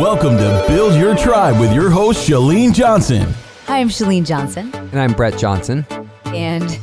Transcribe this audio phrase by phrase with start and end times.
[0.00, 3.34] Welcome to Build Your Tribe with your host, Chalene Johnson.
[3.66, 5.84] Hi, I'm Chalene Johnson, And I'm Brett Johnson.
[6.24, 6.78] and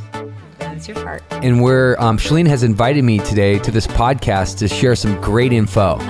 [0.60, 1.24] that's your part.
[1.32, 5.52] And we're, um, Chalene has invited me today to this podcast to share some great
[5.52, 5.98] info.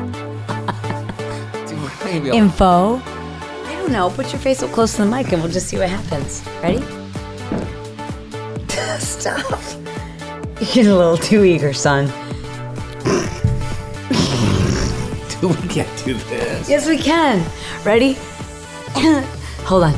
[2.13, 2.97] Info.
[2.97, 4.11] I don't know.
[4.11, 6.47] Put your face up close to the mic, and we'll just see what happens.
[6.63, 6.83] Ready?
[8.99, 9.49] Stop.
[10.61, 12.13] You're getting a little too eager, son.
[15.79, 16.69] Can't do this.
[16.69, 17.49] Yes, we can.
[17.85, 18.15] Ready?
[19.65, 19.95] Hold on.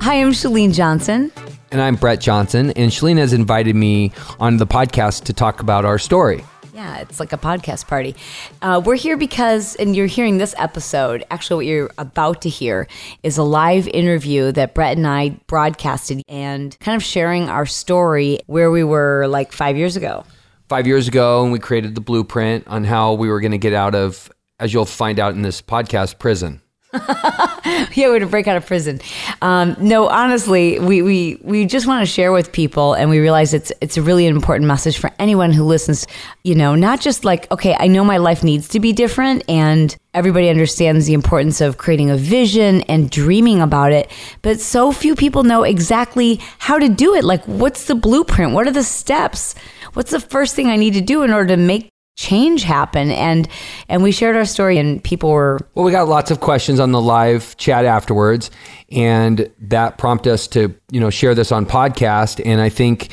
[0.00, 1.30] Hi, I'm Chalene Johnson.
[1.70, 2.70] And I'm Brett Johnson.
[2.70, 6.42] And Chalene has invited me on the podcast to talk about our story.
[6.72, 8.16] Yeah, it's like a podcast party.
[8.62, 12.88] Uh, we're here because, and you're hearing this episode, actually, what you're about to hear
[13.22, 18.38] is a live interview that Brett and I broadcasted and kind of sharing our story
[18.46, 20.24] where we were like five years ago.
[20.68, 23.72] Five years ago, and we created the blueprint on how we were going to get
[23.72, 26.60] out of, as you'll find out in this podcast, prison.
[26.92, 29.00] yeah, we're going to break out of prison.
[29.42, 33.54] Um, no, honestly, we, we we just want to share with people, and we realize
[33.54, 36.06] it's it's a really important message for anyone who listens.
[36.42, 39.96] You know, not just like okay, I know my life needs to be different, and
[40.14, 44.10] everybody understands the importance of creating a vision and dreaming about it,
[44.42, 47.24] but so few people know exactly how to do it.
[47.24, 48.52] Like, what's the blueprint?
[48.52, 49.54] What are the steps?
[49.96, 53.10] What's the first thing I need to do in order to make change happen?
[53.10, 53.48] And
[53.88, 56.92] and we shared our story, and people were Well, we got lots of questions on
[56.92, 58.50] the live chat afterwards,
[58.90, 62.42] and that prompted us to, you know, share this on podcast.
[62.44, 63.08] And I think,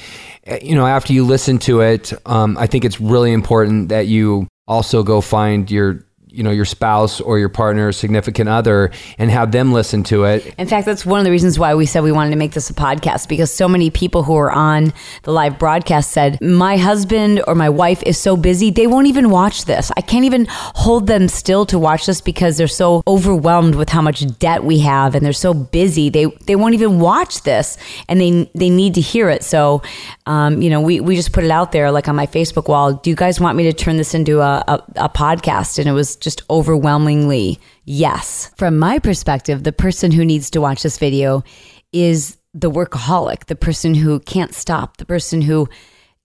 [0.61, 4.49] you know, after you listen to it, um, I think it's really important that you
[4.67, 9.29] also go find your, you know, your spouse or your partner, or significant other, and
[9.29, 10.53] have them listen to it.
[10.57, 12.69] In fact, that's one of the reasons why we said we wanted to make this
[12.71, 17.43] a podcast because so many people who are on the live broadcast said, My husband
[17.47, 19.91] or my wife is so busy, they won't even watch this.
[19.95, 24.01] I can't even hold them still to watch this because they're so overwhelmed with how
[24.01, 26.09] much debt we have and they're so busy.
[26.09, 27.77] They they won't even watch this
[28.09, 29.43] and they they need to hear it.
[29.43, 29.83] So,
[30.25, 32.93] um, you know, we, we just put it out there like on my Facebook wall.
[32.93, 35.77] Do you guys want me to turn this into a, a, a podcast?
[35.77, 38.51] And it was just overwhelmingly yes.
[38.57, 41.43] From my perspective, the person who needs to watch this video
[41.91, 45.67] is the workaholic, the person who can't stop, the person who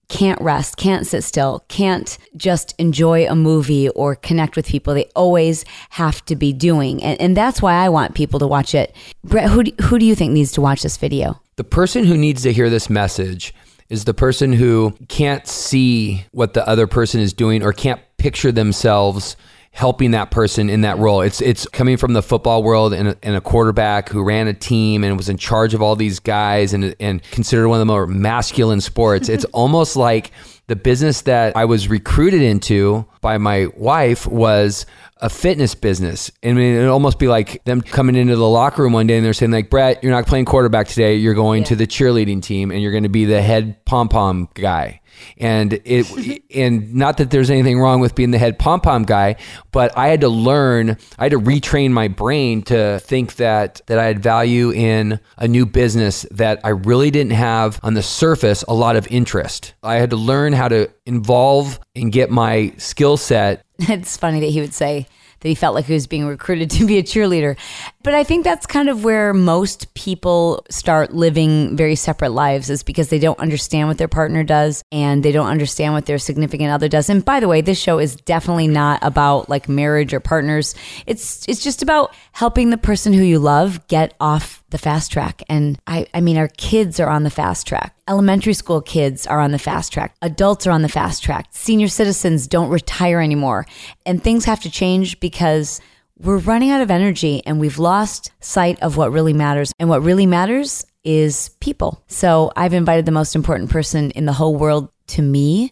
[0.07, 4.93] can't rest, can't sit still, can't just enjoy a movie or connect with people.
[4.93, 7.01] They always have to be doing.
[7.03, 8.95] And, and that's why I want people to watch it.
[9.23, 11.39] Brett, who do, who do you think needs to watch this video?
[11.57, 13.53] The person who needs to hear this message
[13.89, 18.51] is the person who can't see what the other person is doing or can't picture
[18.51, 19.35] themselves
[19.71, 21.21] helping that person in that role.
[21.21, 24.53] It's it's coming from the football world and a, and a quarterback who ran a
[24.53, 27.91] team and was in charge of all these guys and and considered one of the
[27.91, 29.29] more masculine sports.
[29.29, 30.31] it's almost like
[30.67, 34.85] the business that I was recruited into by my wife was
[35.17, 36.31] a fitness business.
[36.43, 39.25] I mean, it'd almost be like them coming into the locker room one day and
[39.25, 41.15] they're saying, like, Brett, you're not playing quarterback today.
[41.15, 44.47] You're going to the cheerleading team and you're going to be the head pom pom
[44.53, 44.98] guy.
[45.37, 49.35] And it, and not that there's anything wrong with being the head pom pom guy,
[49.71, 53.99] but I had to learn, I had to retrain my brain to think that that
[53.99, 58.63] I had value in a new business that I really didn't have on the surface
[58.67, 59.73] a lot of interest.
[59.83, 64.47] I had to learn how to involve and get my skill set it's funny that
[64.47, 65.07] he would say
[65.41, 67.57] that he felt like he was being recruited to be a cheerleader.
[68.03, 72.83] But I think that's kind of where most people start living very separate lives is
[72.83, 76.71] because they don't understand what their partner does and they don't understand what their significant
[76.71, 77.09] other does.
[77.09, 80.75] And by the way, this show is definitely not about like marriage or partners.
[81.05, 85.41] It's it's just about helping the person who you love get off the fast track.
[85.49, 87.95] And I, I mean, our kids are on the fast track.
[88.07, 90.15] Elementary school kids are on the fast track.
[90.21, 91.47] Adults are on the fast track.
[91.51, 93.65] Senior citizens don't retire anymore.
[94.05, 95.81] And things have to change because
[96.17, 99.71] we're running out of energy and we've lost sight of what really matters.
[99.79, 102.03] And what really matters is people.
[102.07, 105.71] So I've invited the most important person in the whole world to me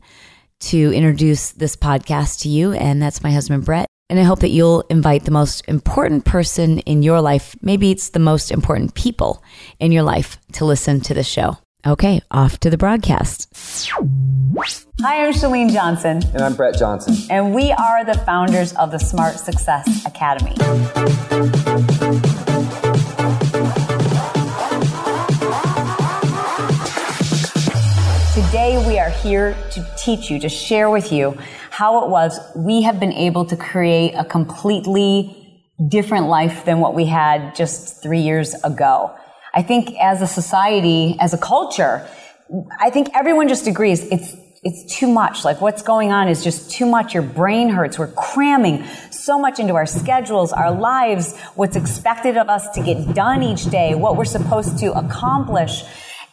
[0.59, 2.73] to introduce this podcast to you.
[2.73, 3.87] And that's my husband, Brett.
[4.09, 7.55] And I hope that you'll invite the most important person in your life.
[7.61, 9.43] Maybe it's the most important people
[9.79, 11.57] in your life to listen to the show.
[11.85, 13.49] Okay, off to the broadcast.
[15.01, 17.15] Hi, I'm Chalene Johnson, And I'm Brett Johnson.
[17.29, 20.55] and we are the founders of the Smart Success Academy.
[28.47, 31.37] Today, we are here to teach you, to share with you
[31.69, 36.95] how it was we have been able to create a completely different life than what
[36.95, 39.13] we had just three years ago.
[39.53, 42.07] I think as a society, as a culture,
[42.79, 44.33] I think everyone just agrees it's
[44.63, 45.43] it's too much.
[45.43, 47.13] Like what's going on is just too much.
[47.13, 47.99] Your brain hurts.
[47.99, 53.13] We're cramming so much into our schedules, our lives, what's expected of us to get
[53.13, 55.83] done each day, what we're supposed to accomplish.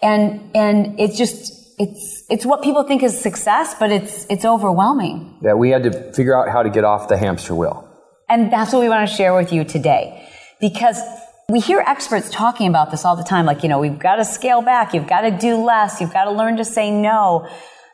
[0.01, 5.39] And, and it's just, it's, it's what people think is success, but it's, it's overwhelming.
[5.43, 7.89] That we had to figure out how to get off the hamster wheel.
[8.29, 10.29] And that's what we want to share with you today.
[10.61, 11.01] Because
[11.49, 14.25] we hear experts talking about this all the time, like, you know, we've got to
[14.25, 17.49] scale back, you've got to do less, you've got to learn to say no.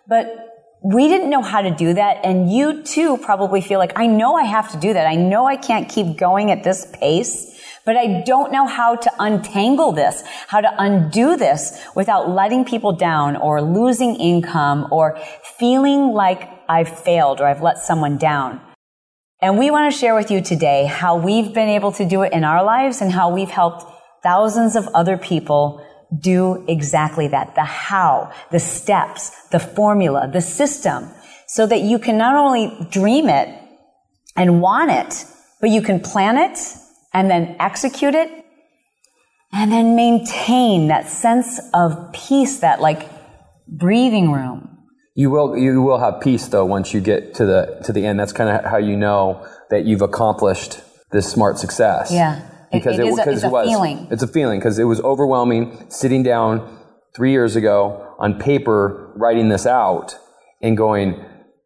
[0.07, 0.47] But
[0.83, 2.25] we didn't know how to do that.
[2.25, 5.07] And you too probably feel like, I know I have to do that.
[5.07, 9.11] I know I can't keep going at this pace, but I don't know how to
[9.19, 15.19] untangle this, how to undo this without letting people down or losing income or
[15.59, 18.61] feeling like I've failed or I've let someone down.
[19.43, 22.33] And we want to share with you today how we've been able to do it
[22.33, 23.85] in our lives and how we've helped
[24.23, 25.85] thousands of other people
[26.17, 27.55] do exactly that.
[27.55, 31.09] The how, the steps, the formula, the system,
[31.47, 33.49] so that you can not only dream it
[34.37, 35.25] and want it,
[35.61, 36.59] but you can plan it
[37.13, 38.31] and then execute it
[39.53, 43.09] and then maintain that sense of peace, that like
[43.69, 44.71] breathing room
[45.21, 48.19] you will you will have peace though once you get to the to the end.
[48.19, 50.81] That's kind of how you know that you've accomplished
[51.11, 52.11] this smart success.
[52.13, 52.41] Yeah,
[52.73, 54.09] because it, it, it, is a, it's it was feeling.
[54.11, 56.79] it's a feeling because it was overwhelming sitting down
[57.15, 60.17] three years ago on paper writing this out
[60.63, 61.23] and going,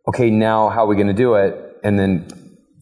[0.08, 1.79] okay, now how are we going to do it?
[1.85, 2.29] And then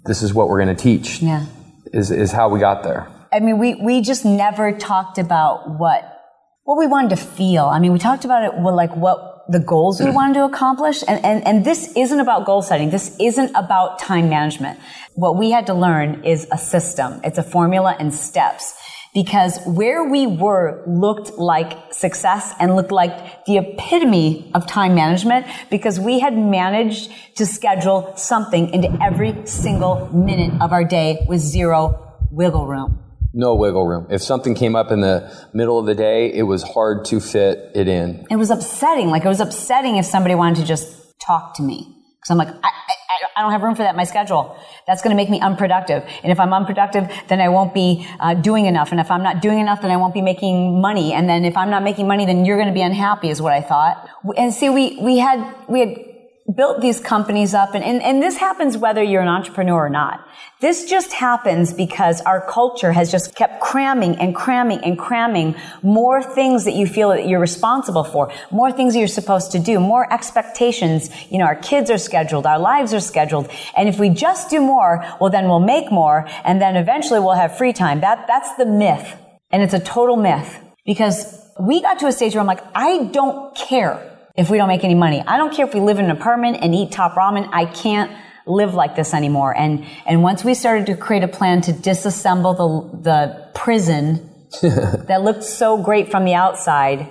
[0.05, 1.20] this is what we're going to teach.
[1.20, 1.47] Yeah,
[1.93, 3.09] is is how we got there.
[3.33, 6.21] I mean, we we just never talked about what
[6.65, 7.65] what we wanted to feel.
[7.65, 11.03] I mean, we talked about it well, like what the goals we wanted to accomplish.
[11.06, 12.91] And, and, and this isn't about goal setting.
[12.91, 14.79] This isn't about time management.
[15.15, 17.21] What we had to learn is a system.
[17.25, 18.75] It's a formula and steps.
[19.14, 25.47] Because where we were looked like success and looked like the epitome of time management
[25.70, 31.41] because we had managed to schedule something into every single minute of our day with
[31.41, 33.03] zero wiggle room
[33.35, 34.06] no wiggle room.
[34.11, 37.70] If something came up in the middle of the day, it was hard to fit
[37.75, 38.26] it in.
[38.31, 39.08] It was upsetting.
[39.08, 41.97] Like it was upsetting if somebody wanted to just talk to me.
[42.20, 42.94] Because I'm like, I, I,
[43.37, 44.57] I, don't have room for that in my schedule.
[44.87, 46.05] That's going to make me unproductive.
[46.23, 48.91] And if I'm unproductive, then I won't be uh, doing enough.
[48.91, 51.13] And if I'm not doing enough, then I won't be making money.
[51.13, 53.53] And then if I'm not making money, then you're going to be unhappy is what
[53.53, 54.09] I thought.
[54.37, 56.12] And see, we, we had, we had
[56.57, 60.27] built these companies up and, and, and this happens whether you're an entrepreneur or not.
[60.61, 66.23] This just happens because our culture has just kept cramming and cramming and cramming more
[66.23, 70.13] things that you feel that you're responsible for, more things you're supposed to do, more
[70.13, 71.11] expectations.
[71.31, 73.51] You know, our kids are scheduled, our lives are scheduled.
[73.77, 77.33] And if we just do more, well then we'll make more and then eventually we'll
[77.35, 78.01] have free time.
[78.01, 79.17] That, that's the myth.
[79.51, 83.05] And it's a total myth because we got to a stage where I'm like, I
[83.05, 85.23] don't care if we don't make any money.
[85.26, 87.49] I don't care if we live in an apartment and eat top ramen.
[87.52, 88.11] I can't
[88.46, 89.56] live like this anymore.
[89.56, 94.29] And, and once we started to create a plan to disassemble the, the prison
[94.62, 97.08] that looked so great from the outside,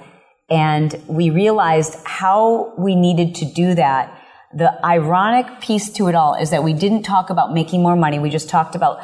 [0.50, 4.18] and we realized how we needed to do that.
[4.54, 8.20] The ironic piece to it all is that we didn't talk about making more money.
[8.20, 9.00] We just talked about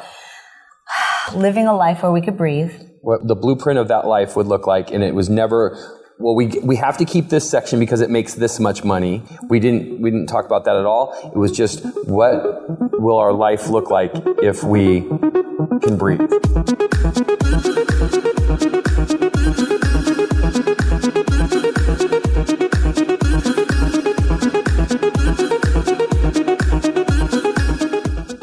[1.34, 2.72] living a life where we could breathe.
[3.00, 6.46] What the blueprint of that life would look like, and it was never well, we,
[6.62, 9.22] we have to keep this section because it makes this much money.
[9.48, 11.14] We didn't, we didn't talk about that at all.
[11.32, 14.10] It was just what will our life look like
[14.42, 16.20] if we can breathe?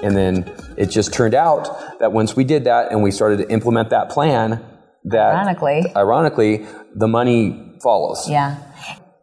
[0.02, 3.50] And then it just turned out that once we did that and we started to
[3.52, 4.64] implement that plan,
[5.06, 6.66] that ironically, ironically,
[6.96, 8.28] the money follows.
[8.30, 8.58] Yeah.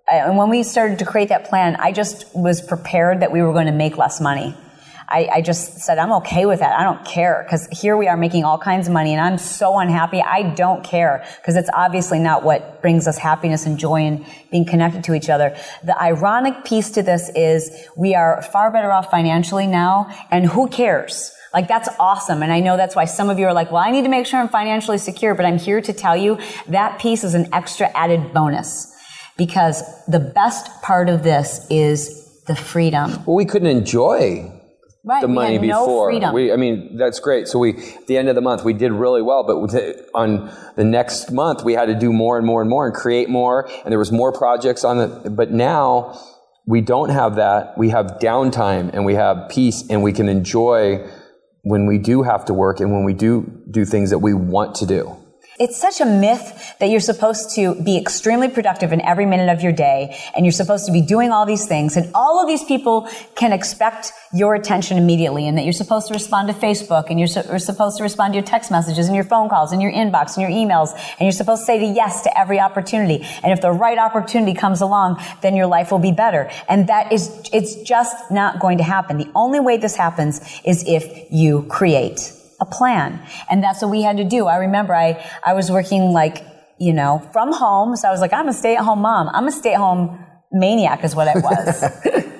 [0.06, 3.52] And when we started to create that plan, I just was prepared that we were
[3.52, 4.54] going to make less money.
[5.08, 6.78] I, I just said, I'm okay with that.
[6.78, 9.78] I don't care because here we are making all kinds of money and I'm so
[9.78, 10.22] unhappy.
[10.22, 14.64] I don't care because it's obviously not what brings us happiness and joy and being
[14.64, 15.56] connected to each other.
[15.84, 20.68] The ironic piece to this is we are far better off financially now and who
[20.68, 21.34] cares?
[21.54, 22.42] Like that's awesome.
[22.42, 24.26] And I know that's why some of you are like, well, I need to make
[24.26, 27.90] sure I'm financially secure, but I'm here to tell you that piece is an extra
[27.94, 28.94] added bonus
[29.36, 33.10] because the best part of this is the freedom.
[33.26, 34.58] Well, we couldn't enjoy
[35.04, 36.32] Right, the money we before.
[36.32, 37.48] We, I mean, that's great.
[37.48, 40.84] So we, at the end of the month, we did really well, but on the
[40.84, 43.90] next month, we had to do more and more and more and create more, and
[43.90, 46.16] there was more projects on the, but now
[46.66, 47.76] we don't have that.
[47.76, 51.04] We have downtime and we have peace and we can enjoy
[51.62, 54.74] when we do have to work and when we do do things that we want
[54.76, 55.16] to do.
[55.62, 59.62] It's such a myth that you're supposed to be extremely productive in every minute of
[59.62, 62.64] your day and you're supposed to be doing all these things and all of these
[62.64, 67.20] people can expect your attention immediately and that you're supposed to respond to Facebook and
[67.20, 69.80] you're, su- you're supposed to respond to your text messages and your phone calls and
[69.80, 73.24] your inbox and your emails and you're supposed to say yes to every opportunity.
[73.44, 76.50] And if the right opportunity comes along, then your life will be better.
[76.68, 79.16] And that is, it's just not going to happen.
[79.16, 83.20] The only way this happens is if you create a plan.
[83.50, 84.46] And that's what we had to do.
[84.46, 86.46] I remember I, I was working like,
[86.78, 87.96] you know, from home.
[87.96, 89.28] So I was like, I'm a stay at home mom.
[89.28, 91.84] I'm a stay at home maniac is what I was.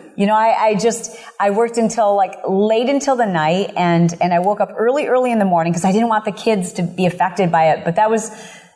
[0.16, 4.32] you know, I, I, just, I worked until like late until the night and, and
[4.32, 6.82] I woke up early, early in the morning because I didn't want the kids to
[6.82, 7.84] be affected by it.
[7.84, 8.30] But that was,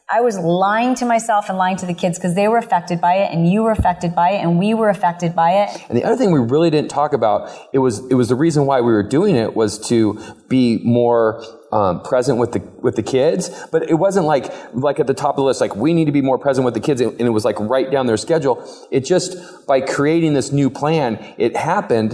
[0.08, 3.14] I was lying to myself and lying to the kids because they were affected by
[3.14, 5.84] it and you were affected by it and we were affected by it.
[5.88, 8.66] And the other thing we really didn't talk about, it was, it was the reason
[8.66, 13.02] why we were doing it was to be more um, present with the with the
[13.02, 15.60] kids, but it wasn't like like at the top of the list.
[15.60, 17.90] Like we need to be more present with the kids, and it was like right
[17.90, 18.64] down their schedule.
[18.92, 22.12] It just by creating this new plan, it happened,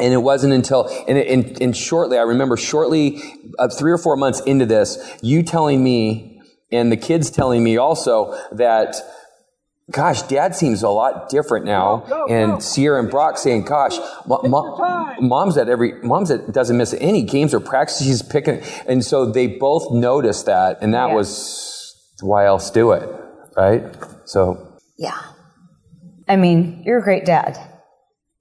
[0.00, 2.18] and it wasn't until and, and, and shortly.
[2.18, 3.22] I remember shortly,
[3.60, 6.35] uh, three or four months into this, you telling me
[6.72, 8.96] and the kids telling me also that
[9.90, 11.98] gosh, dad seems a lot different now.
[11.98, 12.58] Go, go, and go.
[12.58, 13.96] Sierra and Brock saying, gosh,
[14.26, 18.06] mom's at every, mom's at, doesn't miss any games or practices.
[18.06, 18.60] She's picking.
[18.86, 20.78] And so they both noticed that.
[20.82, 21.14] And that yeah.
[21.14, 23.08] was why else do it.
[23.56, 23.84] Right.
[24.24, 24.78] So.
[24.98, 25.18] Yeah.
[26.28, 27.56] I mean, you're a great dad.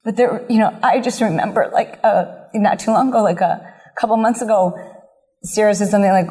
[0.04, 3.74] But there, you know, I just remember like, uh, not too long ago, like a
[3.96, 4.78] couple months ago,
[5.44, 6.30] Sierra said something like,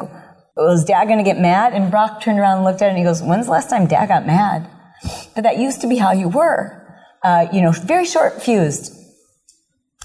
[0.63, 1.73] was dad going to get mad?
[1.73, 3.87] And Brock turned around and looked at it and he goes, when's the last time
[3.87, 4.69] dad got mad?
[5.35, 6.81] But that used to be how you were.
[7.23, 8.93] Uh, you know, very short fused.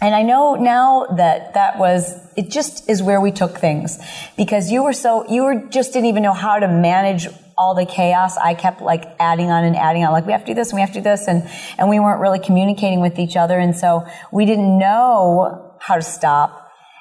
[0.02, 3.98] And I know now that that was, it just is where we took things
[4.36, 7.28] because you were so, you were just didn't even know how to manage
[7.58, 8.38] all the chaos.
[8.38, 10.76] I kept like adding on and adding on, like we have to do this and
[10.76, 11.28] we have to do this.
[11.28, 13.58] And, and we weren't really communicating with each other.
[13.58, 16.59] And so we didn't know how to stop.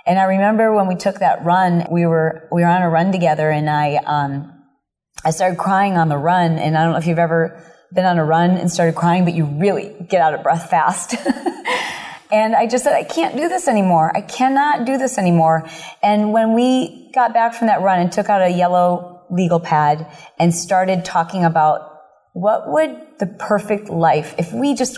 [0.10, 3.12] And I remember when we took that run, we were, we were on a run
[3.12, 4.52] together and I, um,
[5.24, 6.58] I started crying on the run.
[6.58, 7.64] And I don't know if you've ever
[7.94, 11.14] been on a run and started crying, but you really get out of breath fast.
[12.32, 14.12] and I just said, I can't do this anymore.
[14.18, 15.70] I cannot do this anymore.
[16.02, 20.12] And when we got back from that run and took out a yellow legal pad
[20.40, 21.82] and started talking about
[22.34, 24.98] what would the perfect life, if we just,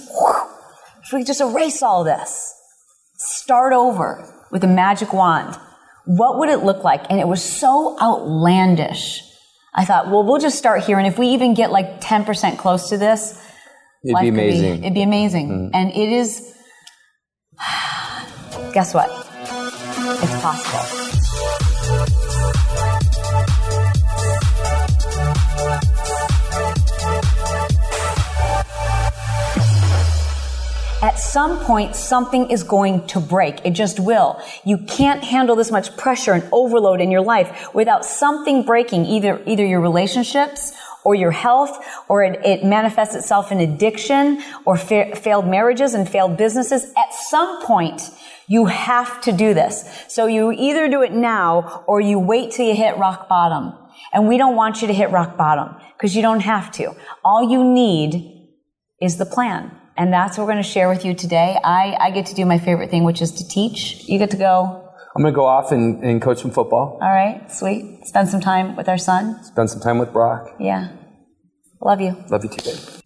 [1.03, 2.53] if we just erase all this,
[3.17, 5.57] start over, with a magic wand,
[6.05, 7.09] what would it look like?
[7.09, 9.23] And it was so outlandish.
[9.73, 10.97] I thought, well, we'll just start here.
[10.97, 13.41] And if we even get like 10% close to this,
[14.03, 14.81] it'd be amazing.
[14.81, 15.49] Be, it'd be amazing.
[15.49, 15.71] Mm.
[15.73, 16.53] And it is,
[18.73, 19.09] guess what?
[20.23, 21.20] It's possible.
[31.01, 33.65] At some point something is going to break.
[33.65, 34.41] It just will.
[34.63, 39.41] You can't handle this much pressure and overload in your life without something breaking, either,
[39.45, 45.15] either your relationships or your health, or it, it manifests itself in addiction or fa-
[45.15, 46.93] failed marriages and failed businesses.
[46.95, 48.11] At some point,
[48.47, 50.05] you have to do this.
[50.07, 53.73] So you either do it now or you wait till you hit rock bottom.
[54.13, 56.93] And we don't want you to hit rock bottom because you don't have to.
[57.23, 58.49] All you need
[59.01, 59.80] is the plan.
[60.01, 61.59] And that's what we're going to share with you today.
[61.63, 64.03] I, I get to do my favorite thing, which is to teach.
[64.09, 64.89] You get to go.
[65.15, 66.97] I'm going to go off and, and coach some football.
[66.99, 68.07] All right, sweet.
[68.07, 69.43] Spend some time with our son.
[69.43, 70.55] Spend some time with Brock.
[70.59, 70.89] Yeah.
[71.79, 72.17] Love you.
[72.31, 73.00] Love you too, babe.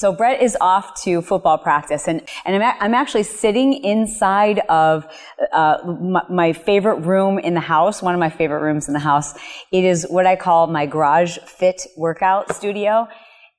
[0.00, 4.60] So Brett is off to football practice and, and I'm, a- I'm actually sitting inside
[4.70, 5.06] of,
[5.52, 9.00] uh, my, my favorite room in the house, one of my favorite rooms in the
[9.00, 9.34] house.
[9.70, 13.08] It is what I call my garage fit workout studio.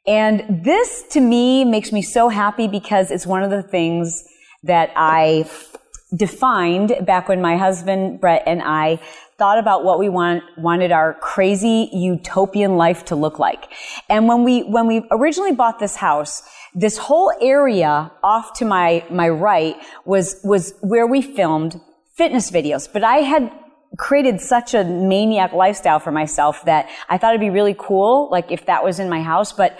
[0.07, 4.23] And this to me makes me so happy because it's one of the things
[4.63, 5.47] that I
[6.17, 8.99] defined back when my husband Brett and I
[9.41, 13.73] thought about what we want, wanted our crazy utopian life to look like.
[14.07, 16.43] And when we, when we originally bought this house,
[16.75, 21.81] this whole area off to my, my right was, was where we filmed
[22.13, 22.87] fitness videos.
[22.93, 23.51] But I had
[23.97, 28.51] created such a maniac lifestyle for myself that I thought it'd be really cool, like
[28.51, 29.75] if that was in my house, but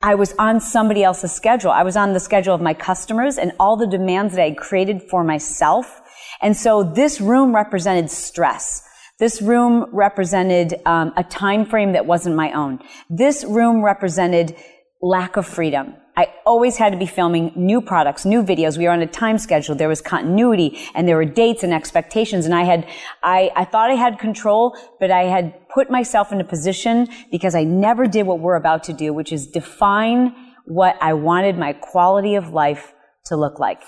[0.00, 1.70] I was on somebody else's schedule.
[1.70, 4.56] I was on the schedule of my customers and all the demands that I had
[4.56, 6.00] created for myself.
[6.40, 8.88] And so this room represented stress.
[9.22, 12.80] This room represented um, a time frame that wasn't my own.
[13.08, 14.56] This room represented
[15.00, 15.94] lack of freedom.
[16.16, 18.76] I always had to be filming new products, new videos.
[18.76, 19.76] We were on a time schedule.
[19.76, 22.46] There was continuity and there were dates and expectations.
[22.46, 22.84] And I had,
[23.22, 27.54] I, I thought I had control, but I had put myself in a position because
[27.54, 31.74] I never did what we're about to do, which is define what I wanted my
[31.74, 32.92] quality of life
[33.26, 33.82] to look like.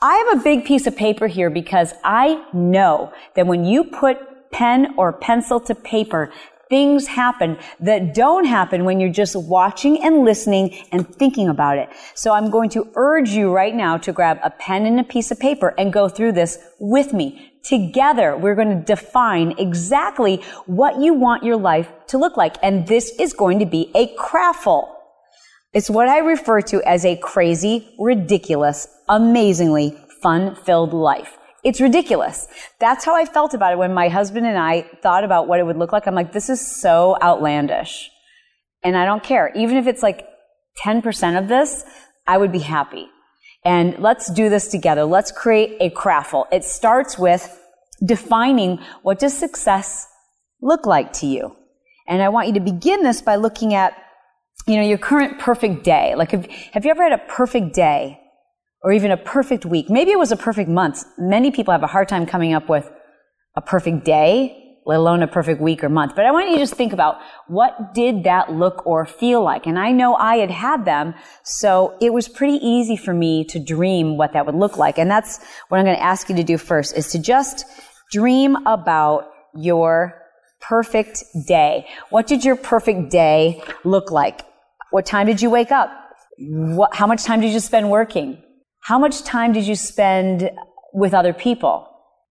[0.00, 4.18] I have a big piece of paper here because I know that when you put
[4.50, 6.32] pen or pencil to paper,
[6.68, 11.88] things happen that don't happen when you're just watching and listening and thinking about it.
[12.14, 15.30] So I'm going to urge you right now to grab a pen and a piece
[15.30, 17.52] of paper and go through this with me.
[17.62, 20.36] Together, we're going to define exactly
[20.66, 22.56] what you want your life to look like.
[22.62, 24.88] And this is going to be a craftful.
[25.72, 31.36] It's what I refer to as a crazy, ridiculous, amazingly fun filled life.
[31.64, 32.46] It's ridiculous.
[32.78, 35.64] That's how I felt about it when my husband and I thought about what it
[35.64, 36.06] would look like.
[36.06, 38.10] I'm like, this is so outlandish.
[38.82, 39.52] And I don't care.
[39.56, 40.28] Even if it's like
[40.84, 41.84] 10% of this,
[42.26, 43.08] I would be happy.
[43.64, 45.04] And let's do this together.
[45.04, 46.46] Let's create a craftful.
[46.52, 47.60] It starts with
[48.04, 50.06] defining what does success
[50.60, 51.56] look like to you?
[52.06, 53.94] And I want you to begin this by looking at,
[54.66, 56.14] you know, your current perfect day.
[56.14, 58.20] Like, have, have you ever had a perfect day?
[58.86, 59.90] Or even a perfect week.
[59.90, 61.04] Maybe it was a perfect month.
[61.18, 62.88] Many people have a hard time coming up with
[63.56, 66.14] a perfect day, let alone a perfect week or month.
[66.14, 67.16] But I want you to just think about
[67.48, 69.66] what did that look or feel like?
[69.66, 73.58] And I know I had had them, so it was pretty easy for me to
[73.58, 74.98] dream what that would look like.
[74.98, 77.64] And that's what I'm going to ask you to do first is to just
[78.12, 80.22] dream about your
[80.60, 81.88] perfect day.
[82.10, 84.42] What did your perfect day look like?
[84.92, 85.90] What time did you wake up?
[86.38, 88.44] What, how much time did you spend working?
[88.86, 90.48] How much time did you spend
[90.94, 91.88] with other people?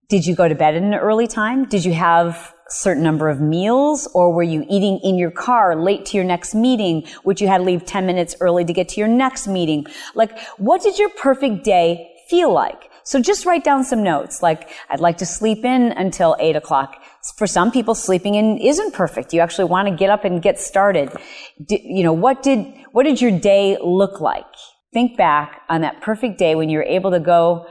[0.07, 1.65] Did you go to bed at an early time?
[1.65, 5.75] Did you have a certain number of meals or were you eating in your car
[5.75, 8.87] late to your next meeting, which you had to leave 10 minutes early to get
[8.87, 9.85] to your next meeting?
[10.13, 12.89] Like, what did your perfect day feel like?
[13.03, 14.41] So just write down some notes.
[14.41, 17.03] Like, I'd like to sleep in until eight o'clock.
[17.35, 19.33] For some people, sleeping in isn't perfect.
[19.33, 21.11] You actually want to get up and get started.
[21.67, 24.45] you know, what did, what did your day look like?
[24.95, 27.67] Think back on that perfect day when you were able to go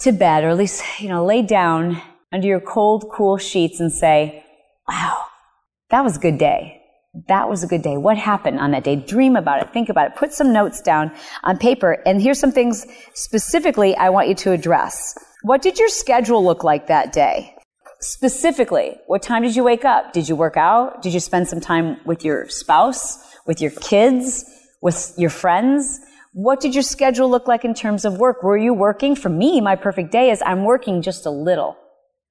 [0.00, 3.92] to bed or at least, you know, lay down under your cold, cool sheets and
[3.92, 4.44] say,
[4.88, 5.16] wow,
[5.90, 6.80] that was a good day.
[7.28, 7.96] That was a good day.
[7.96, 8.96] What happened on that day?
[8.96, 9.72] Dream about it.
[9.72, 10.16] Think about it.
[10.16, 11.12] Put some notes down
[11.44, 12.02] on paper.
[12.04, 12.84] And here's some things
[13.14, 15.16] specifically I want you to address.
[15.42, 17.54] What did your schedule look like that day?
[18.00, 20.12] Specifically, what time did you wake up?
[20.12, 21.02] Did you work out?
[21.02, 24.44] Did you spend some time with your spouse, with your kids,
[24.82, 26.00] with your friends?
[26.34, 28.42] What did your schedule look like in terms of work?
[28.42, 29.14] Were you working?
[29.14, 31.76] For me, my perfect day is I'm working just a little.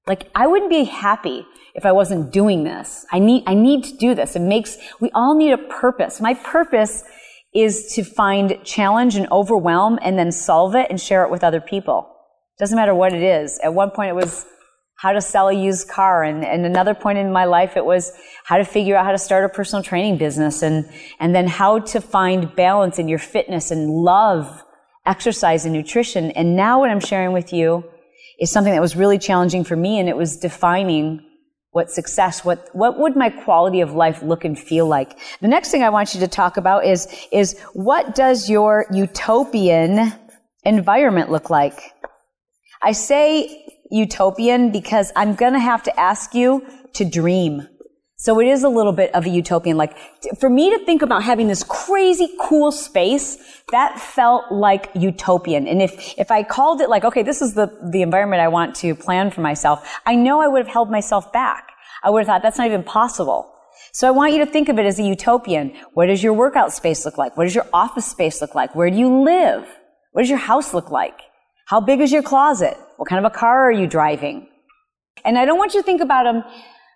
[0.06, 3.06] Like I wouldn't be happy if I wasn't doing this.
[3.14, 4.36] I need, I need to do this.
[4.36, 6.20] It makes, we all need a purpose.
[6.20, 7.06] My purpose
[7.56, 11.62] is to find challenge and overwhelm and then solve it and share it with other
[11.62, 12.14] people.
[12.60, 13.58] Doesn't matter what it is.
[13.64, 14.46] At one point it was
[14.96, 16.24] how to sell a used car.
[16.24, 18.12] And, and another point in my life, it was
[18.46, 21.80] how to figure out how to start a personal training business and, and then how
[21.80, 24.64] to find balance in your fitness and love
[25.06, 26.32] exercise and nutrition.
[26.32, 27.84] And now what I'm sharing with you
[28.40, 31.22] is something that was really challenging for me and it was defining
[31.72, 35.18] what success, what, what would my quality of life look and feel like?
[35.42, 40.14] The next thing I want you to talk about is, is what does your utopian
[40.64, 41.80] environment look like?
[42.82, 47.68] I say utopian because I'm going to have to ask you to dream.
[48.18, 49.76] So it is a little bit of a utopian.
[49.76, 49.98] Like
[50.40, 53.38] for me to think about having this crazy cool space,
[53.72, 55.68] that felt like utopian.
[55.68, 58.76] And if, if I called it like, okay, this is the, the environment I want
[58.78, 61.72] to plan for myself, I know I would have held myself back.
[62.04, 63.54] I would have thought that's not even possible.
[63.92, 65.76] So I want you to think of it as a utopian.
[65.94, 67.36] What does your workout space look like?
[67.36, 68.74] What does your office space look like?
[68.76, 69.68] Where do you live?
[70.14, 71.20] What does your house look like?
[71.66, 72.78] How big is your closet?
[73.04, 74.48] What kind of a car are you driving?
[75.26, 76.42] And I don't want you to think about them,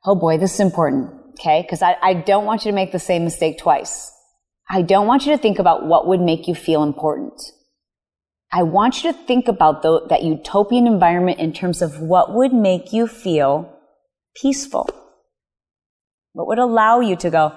[0.06, 1.64] oh boy, this is important, okay?
[1.64, 4.10] Because I, I don't want you to make the same mistake twice.
[4.70, 7.34] I don't want you to think about what would make you feel important.
[8.54, 12.54] I want you to think about the, that utopian environment in terms of what would
[12.54, 13.78] make you feel
[14.42, 14.90] peaceful.
[16.32, 17.54] What would allow you to go,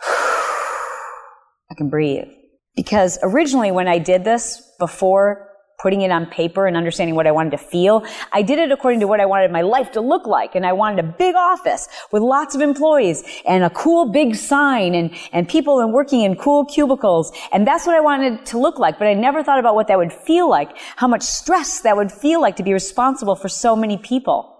[0.00, 2.28] I can breathe.
[2.74, 5.47] Because originally when I did this before
[5.78, 8.04] putting it on paper and understanding what I wanted to feel.
[8.32, 10.56] I did it according to what I wanted my life to look like.
[10.56, 14.94] And I wanted a big office with lots of employees and a cool big sign
[14.94, 17.30] and, and people and working in cool cubicles.
[17.52, 18.98] And that's what I wanted to look like.
[18.98, 22.10] But I never thought about what that would feel like, how much stress that would
[22.10, 24.54] feel like to be responsible for so many people.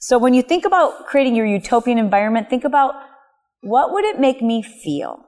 [0.00, 2.94] So when you think about creating your utopian environment, think about
[3.62, 5.24] what would it make me feel?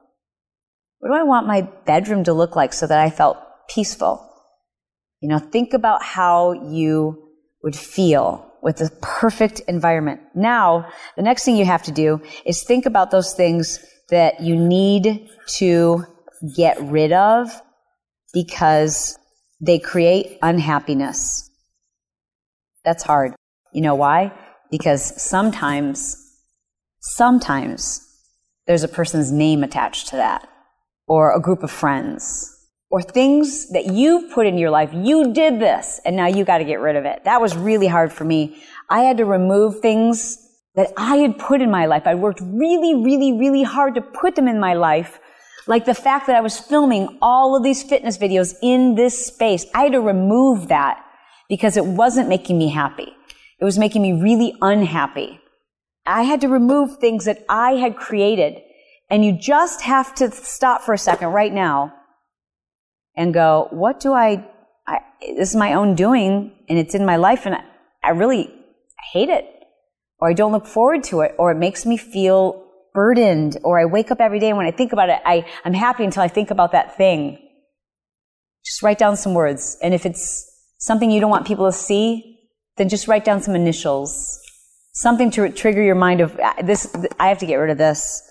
[0.98, 4.29] What do I want my bedroom to look like so that I felt peaceful?
[5.20, 7.28] You know, think about how you
[7.62, 10.20] would feel with the perfect environment.
[10.34, 13.78] Now, the next thing you have to do is think about those things
[14.10, 16.04] that you need to
[16.56, 17.50] get rid of
[18.32, 19.18] because
[19.60, 21.50] they create unhappiness.
[22.84, 23.34] That's hard.
[23.72, 24.32] You know why?
[24.70, 26.16] Because sometimes,
[27.00, 28.06] sometimes
[28.66, 30.48] there's a person's name attached to that
[31.06, 32.56] or a group of friends
[32.90, 34.90] or things that you put in your life.
[34.92, 37.24] You did this and now you got to get rid of it.
[37.24, 38.62] That was really hard for me.
[38.88, 40.38] I had to remove things
[40.74, 42.02] that I had put in my life.
[42.06, 45.20] I worked really, really, really hard to put them in my life.
[45.68, 49.66] Like the fact that I was filming all of these fitness videos in this space.
[49.72, 51.04] I had to remove that
[51.48, 53.12] because it wasn't making me happy.
[53.60, 55.38] It was making me really unhappy.
[56.06, 58.62] I had to remove things that I had created.
[59.10, 61.94] And you just have to stop for a second right now
[63.16, 64.46] and go, what do I,
[64.86, 67.64] I this is my own doing and it's in my life and I,
[68.02, 68.52] I really
[69.12, 69.44] hate it
[70.18, 73.84] or I don't look forward to it or it makes me feel burdened or I
[73.84, 76.28] wake up every day and when I think about it, I, I'm happy until I
[76.28, 77.38] think about that thing.
[78.64, 79.78] Just write down some words.
[79.82, 80.46] And if it's
[80.78, 82.38] something you don't want people to see,
[82.76, 84.38] then just write down some initials.
[84.92, 88.22] Something to trigger your mind of this, I have to get rid of this.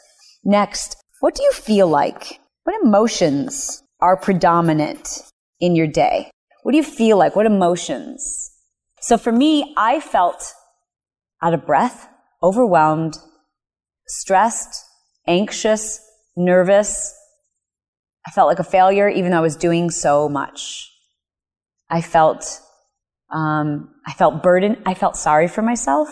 [0.44, 2.40] Next, what do you feel like?
[2.64, 5.24] What emotions are predominant
[5.60, 6.32] in your day?
[6.64, 7.36] What do you feel like?
[7.36, 8.52] What emotions?
[9.02, 10.54] So for me, I felt
[11.42, 12.08] out of breath,
[12.44, 13.18] overwhelmed,
[14.08, 14.86] stressed,
[15.28, 16.02] anxious,
[16.36, 17.14] nervous.
[18.28, 20.92] I felt like a failure even though I was doing so much.
[21.90, 22.62] I felt,
[23.32, 24.84] um, I felt burdened.
[24.86, 26.10] I felt sorry for myself.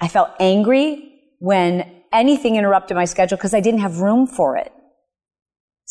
[0.00, 4.72] I felt angry when anything interrupted my schedule because I didn't have room for it.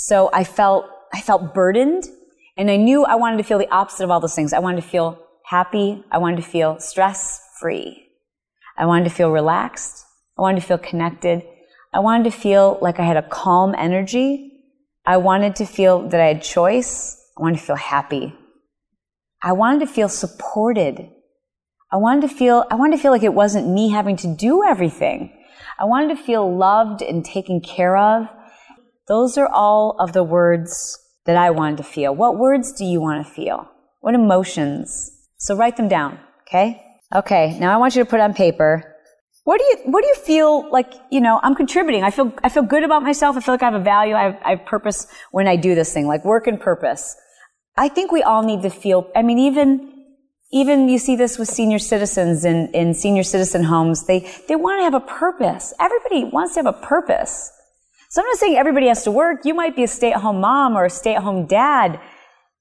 [0.02, 2.06] So I felt, I felt burdened
[2.56, 4.54] and I knew I wanted to feel the opposite of all those things.
[4.54, 6.02] I wanted to feel happy.
[6.10, 8.08] I wanted to feel stress free.
[8.78, 10.06] I wanted to feel relaxed.
[10.38, 11.44] I wanted to feel connected.
[11.94, 14.54] I wanted to feel like I had a calm energy.
[15.06, 17.22] I wanted to feel that I had choice.
[17.38, 18.34] I wanted to feel happy.
[19.44, 21.10] I wanted to feel supported.
[21.92, 24.64] I wanted to feel, I wanted to feel like it wasn't me having to do
[24.64, 25.34] everything.
[25.78, 28.30] I wanted to feel loved and taken care of.
[29.10, 32.16] Those are all of the words that I wanted to feel.
[32.16, 33.68] What words do you want to feel?
[34.02, 35.12] What emotions?
[35.38, 36.82] So write them down, okay?
[37.14, 38.96] Okay, now I want you to put on paper.
[39.46, 42.04] What do you what do you feel like, you know, I'm contributing.
[42.04, 43.36] I feel I feel good about myself.
[43.36, 44.14] I feel like I have a value.
[44.14, 47.16] I have, I have purpose when I do this thing, like work and purpose.
[47.76, 49.92] I think we all need to feel I mean even
[50.52, 54.06] even you see this with senior citizens in, in senior citizen homes.
[54.06, 55.74] They they want to have a purpose.
[55.80, 57.52] Everybody wants to have a purpose.
[58.10, 59.46] So I'm not saying everybody has to work.
[59.46, 62.00] You might be a stay-at-home mom or a stay-at-home dad,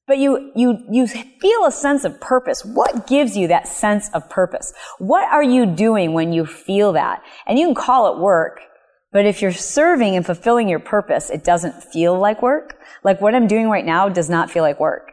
[0.07, 2.65] but you, you, you feel a sense of purpose.
[2.65, 4.75] What gives you that sense of purpose?
[4.99, 7.23] What are you doing when you feel that?
[7.47, 8.61] And you can call it work,
[9.11, 12.79] but if you're serving and fulfilling your purpose, it doesn't feel like work.
[13.03, 15.13] Like what I'm doing right now does not feel like work.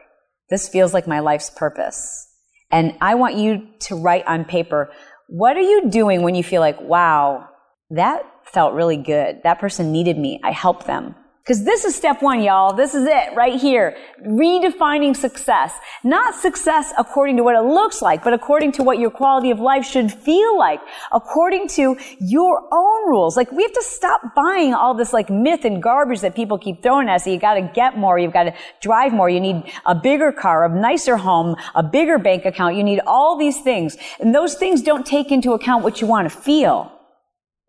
[0.50, 2.28] This feels like my life's purpose.
[2.70, 4.90] And I want you to write on paper,
[5.28, 7.48] what are you doing when you feel like, wow,
[7.88, 9.42] that felt really good.
[9.42, 10.40] That person needed me.
[10.42, 11.14] I helped them.
[11.46, 12.72] Because this is step one, y'all.
[12.72, 13.96] This is it right here.
[14.26, 15.72] Redefining success.
[16.02, 19.60] Not success according to what it looks like, but according to what your quality of
[19.60, 20.80] life should feel like.
[21.12, 23.36] According to your own rules.
[23.36, 26.82] Like we have to stop buying all this like myth and garbage that people keep
[26.82, 27.28] throwing at us.
[27.28, 28.18] You gotta get more.
[28.18, 29.30] You've gotta drive more.
[29.30, 32.74] You need a bigger car, a nicer home, a bigger bank account.
[32.74, 33.96] You need all these things.
[34.18, 36.90] And those things don't take into account what you want to feel.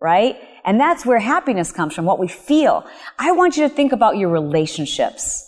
[0.01, 0.35] Right?
[0.67, 2.85] And that's where happiness comes from, what we feel.
[3.17, 5.45] I want you to think about your relationships.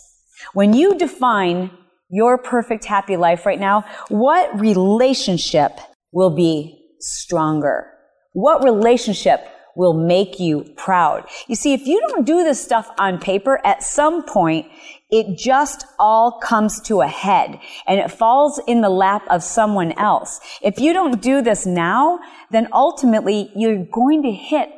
[0.54, 1.70] When you define
[2.08, 5.78] your perfect happy life right now, what relationship
[6.10, 7.86] will be stronger?
[8.32, 11.28] What relationship will make you proud?
[11.46, 14.66] You see, if you don't do this stuff on paper, at some point,
[15.10, 19.92] it just all comes to a head and it falls in the lap of someone
[19.92, 20.40] else.
[20.62, 24.70] If you don't do this now, then ultimately you're going to hit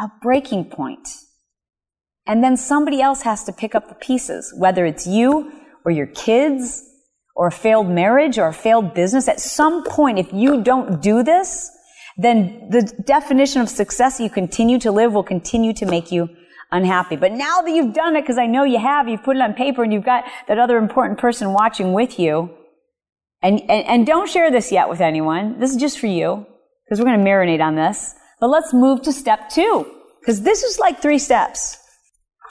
[0.00, 1.08] a breaking point.
[2.26, 5.52] And then somebody else has to pick up the pieces, whether it's you
[5.84, 6.82] or your kids
[7.36, 9.28] or a failed marriage or a failed business.
[9.28, 11.70] At some point, if you don't do this,
[12.16, 16.28] then the definition of success you continue to live will continue to make you
[16.70, 17.16] unhappy.
[17.16, 19.54] But now that you've done it, because I know you have, you've put it on
[19.54, 22.50] paper and you've got that other important person watching with you,
[23.42, 25.58] and, and, and don't share this yet with anyone.
[25.58, 26.46] This is just for you,
[26.84, 28.14] because we're going to marinate on this.
[28.44, 31.78] But let's move to step two, because this is like three steps.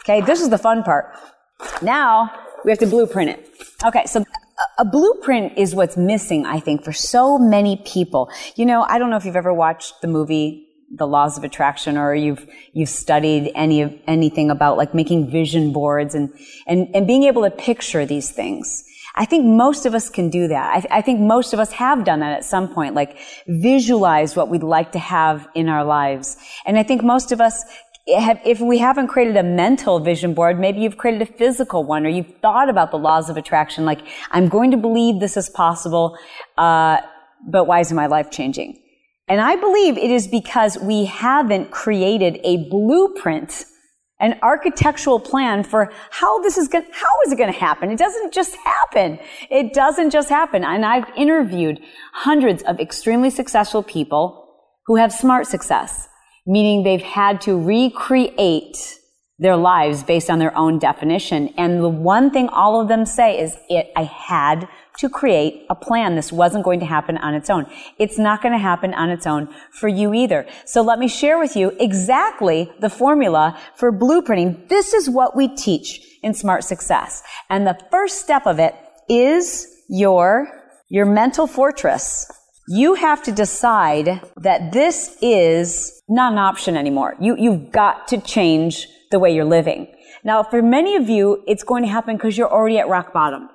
[0.02, 1.16] Okay, this is the fun part.
[1.84, 2.32] Now
[2.66, 3.48] we have to blueprint it.
[3.86, 4.26] Okay, so
[4.80, 8.32] a blueprint is what's missing, I think, for so many people.
[8.56, 11.96] You know, I don't know if you've ever watched the movie The Laws of Attraction
[11.96, 16.34] or you've you've studied any of anything about like making vision boards and
[16.66, 18.84] and and being able to picture these things.
[19.16, 20.86] I think most of us can do that.
[20.92, 24.50] I, I think most of us have done that at some point, like visualize what
[24.50, 26.38] we'd like to have in our lives.
[26.66, 27.64] And I think most of us
[28.06, 32.10] if we haven't created a mental vision board, maybe you've created a physical one or
[32.10, 36.18] you've thought about the laws of attraction, like, I'm going to believe this is possible,
[36.58, 36.98] uh,
[37.48, 38.80] but why isn't my life changing?
[39.30, 43.64] And I believe it is because we haven't created a blueprint,
[44.24, 47.92] an architectural plan for how this is going, how is it going to happen?
[47.92, 49.20] It doesn't just happen.
[49.52, 50.64] It doesn't just happen.
[50.64, 51.80] And I've interviewed
[52.14, 54.40] hundreds of extremely successful people
[54.88, 56.08] who have smart success
[56.46, 59.00] meaning they've had to recreate
[59.40, 61.50] their lives based on their own definition.
[61.58, 64.68] And the one thing all of them say is, it, I had
[65.00, 66.16] to create a plan.
[66.16, 67.66] This wasn't going to happen on its own.
[67.98, 70.46] It's not going to happen on its own for you either.
[70.66, 74.70] So let me share with you exactly the formula for blueprinting.
[74.70, 77.24] This is what we teach in Smart Success.
[77.50, 78.76] And the first step of it
[79.10, 80.48] is your,
[80.90, 82.32] your mental fortress.
[82.70, 87.16] You have to decide that this is not an option anymore.
[87.20, 89.94] You, you've got to change the way you're living.
[90.24, 93.50] Now, for many of you, it's going to happen because you're already at rock bottom.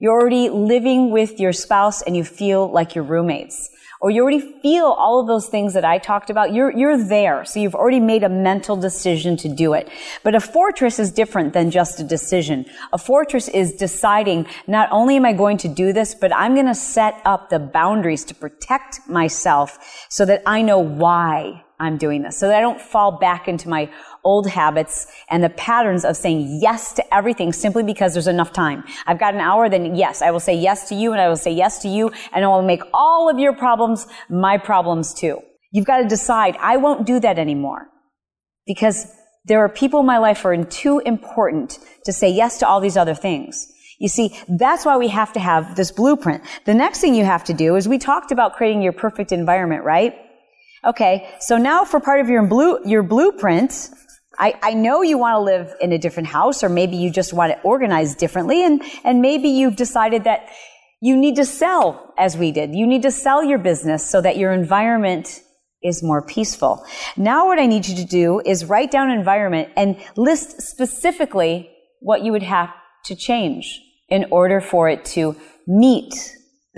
[0.00, 4.40] You're already living with your spouse and you feel like you're roommates or you already
[4.62, 7.44] feel all of those things that I talked about, you're, you're there.
[7.44, 9.88] So you've already made a mental decision to do it.
[10.22, 12.66] But a fortress is different than just a decision.
[12.92, 16.66] A fortress is deciding not only am I going to do this, but I'm going
[16.66, 22.22] to set up the boundaries to protect myself so that I know why I'm doing
[22.22, 23.90] this so that I don't fall back into my
[24.24, 28.84] old habits and the patterns of saying yes to everything simply because there's enough time.
[29.06, 31.36] I've got an hour, then yes, I will say yes to you and I will
[31.36, 35.40] say yes to you and I will make all of your problems my problems too.
[35.70, 37.88] You've got to decide, I won't do that anymore
[38.66, 39.06] because
[39.44, 42.80] there are people in my life who are too important to say yes to all
[42.80, 43.66] these other things.
[43.98, 46.44] You see, that's why we have to have this blueprint.
[46.66, 49.84] The next thing you have to do is we talked about creating your perfect environment,
[49.84, 50.14] right?
[50.88, 53.90] Okay, so now for part of your blue, your blueprint,
[54.38, 57.34] I, I know you want to live in a different house, or maybe you just
[57.34, 60.48] want to organize differently, and, and maybe you've decided that
[61.02, 62.74] you need to sell as we did.
[62.74, 65.42] You need to sell your business so that your environment
[65.82, 66.82] is more peaceful.
[67.18, 71.70] Now what I need you to do is write down environment and list specifically
[72.00, 72.70] what you would have
[73.04, 76.14] to change in order for it to meet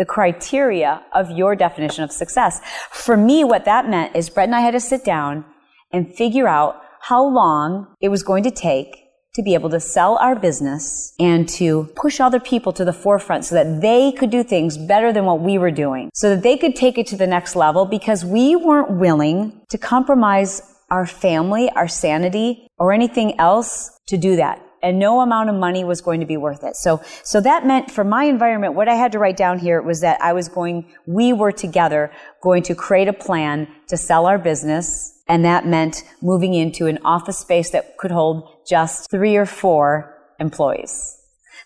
[0.01, 2.59] the criteria of your definition of success.
[2.91, 5.45] For me, what that meant is Brett and I had to sit down
[5.93, 8.97] and figure out how long it was going to take
[9.35, 13.45] to be able to sell our business and to push other people to the forefront
[13.45, 16.57] so that they could do things better than what we were doing, so that they
[16.57, 21.71] could take it to the next level because we weren't willing to compromise our family,
[21.73, 26.21] our sanity, or anything else to do that and no amount of money was going
[26.21, 26.77] to be worth it.
[26.77, 30.01] So, so that meant for my environment, what I had to write down here was
[30.01, 32.11] that I was going, we were together
[32.43, 35.23] going to create a plan to sell our business.
[35.29, 40.17] And that meant moving into an office space that could hold just three or four
[40.41, 41.17] employees.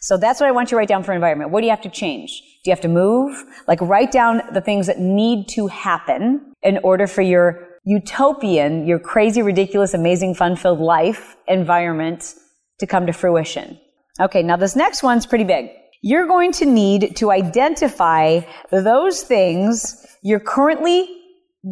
[0.00, 1.50] So that's what I want you to write down for environment.
[1.50, 2.42] What do you have to change?
[2.62, 3.42] Do you have to move?
[3.66, 8.98] Like write down the things that need to happen in order for your utopian, your
[8.98, 12.35] crazy, ridiculous, amazing, fun-filled life environment
[12.79, 13.79] to come to fruition.
[14.21, 15.71] Okay, now this next one's pretty big.
[16.03, 21.09] You're going to need to identify those things you're currently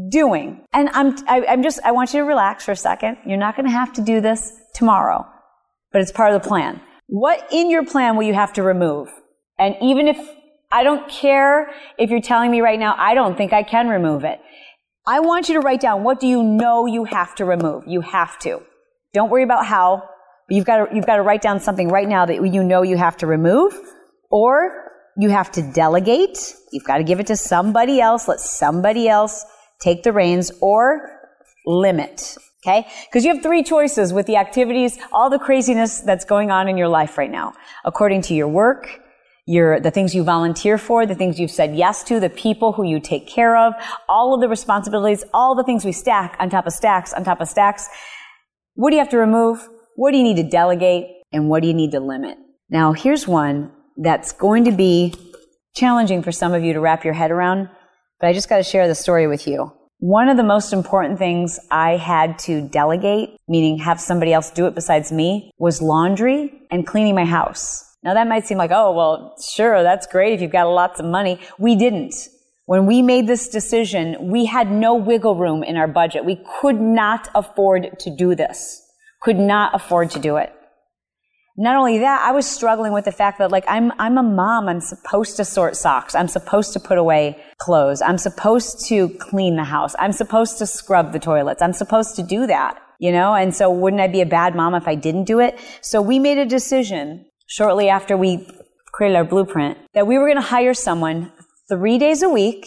[0.08, 0.64] doing.
[0.72, 3.18] And I'm, I, am i am just, I want you to relax for a second.
[3.26, 5.26] You're not going to have to do this tomorrow,
[5.92, 6.80] but it's part of the plan.
[7.08, 9.08] What in your plan will you have to remove?
[9.58, 10.18] And even if
[10.70, 14.24] I don't care if you're telling me right now, I don't think I can remove
[14.24, 14.40] it.
[15.06, 17.84] I want you to write down what do you know you have to remove?
[17.86, 18.62] You have to.
[19.12, 20.08] Don't worry about how.
[20.48, 22.96] You've got to, you've got to write down something right now that you know you
[22.96, 23.78] have to remove
[24.30, 26.54] or you have to delegate.
[26.72, 28.28] You've got to give it to somebody else.
[28.28, 29.44] Let somebody else
[29.80, 31.20] take the reins or
[31.66, 32.36] limit.
[32.64, 32.86] Okay?
[33.06, 36.76] Because you have three choices with the activities, all the craziness that's going on in
[36.76, 37.54] your life right now.
[37.84, 39.00] According to your work,
[39.46, 42.84] your, the things you volunteer for, the things you've said yes to, the people who
[42.84, 43.74] you take care of,
[44.08, 47.40] all of the responsibilities, all the things we stack on top of stacks on top
[47.40, 47.88] of stacks.
[48.74, 49.68] What do you have to remove?
[50.02, 51.22] What do you need to delegate?
[51.32, 52.36] And what do you need to limit?
[52.68, 55.14] Now, here's one that's going to be
[55.76, 57.68] challenging for some of you to wrap your head around,
[58.18, 59.72] but I just got to share the story with you.
[60.00, 64.66] one of the most important things I had to delegate, meaning have somebody else do
[64.66, 67.84] it besides me, was laundry and cleaning my house.
[68.02, 71.06] Now that might seem like, oh, well, sure, that's great if you've got lots of
[71.06, 71.38] money.
[71.60, 72.16] We didn't.
[72.66, 76.24] When we made this decision, we had no wiggle room in our budget.
[76.24, 78.81] We could not afford to do this.
[79.22, 80.52] Could not afford to do it.
[81.56, 84.68] Not only that, I was struggling with the fact that like I'm, I'm a mom.
[84.68, 86.14] I'm supposed to sort socks.
[86.14, 88.00] I'm supposed to put away clothes.
[88.00, 89.94] I'm supposed to clean the house.
[89.98, 91.60] I'm supposed to scrub the toilets.
[91.60, 93.34] I'm supposed to do that, you know?
[93.34, 95.58] And so wouldn't I be a bad mom if I didn't do it?
[95.82, 98.48] So we made a decision shortly after we
[98.92, 101.32] created our blueprint that we were going to hire someone
[101.68, 102.66] three days a week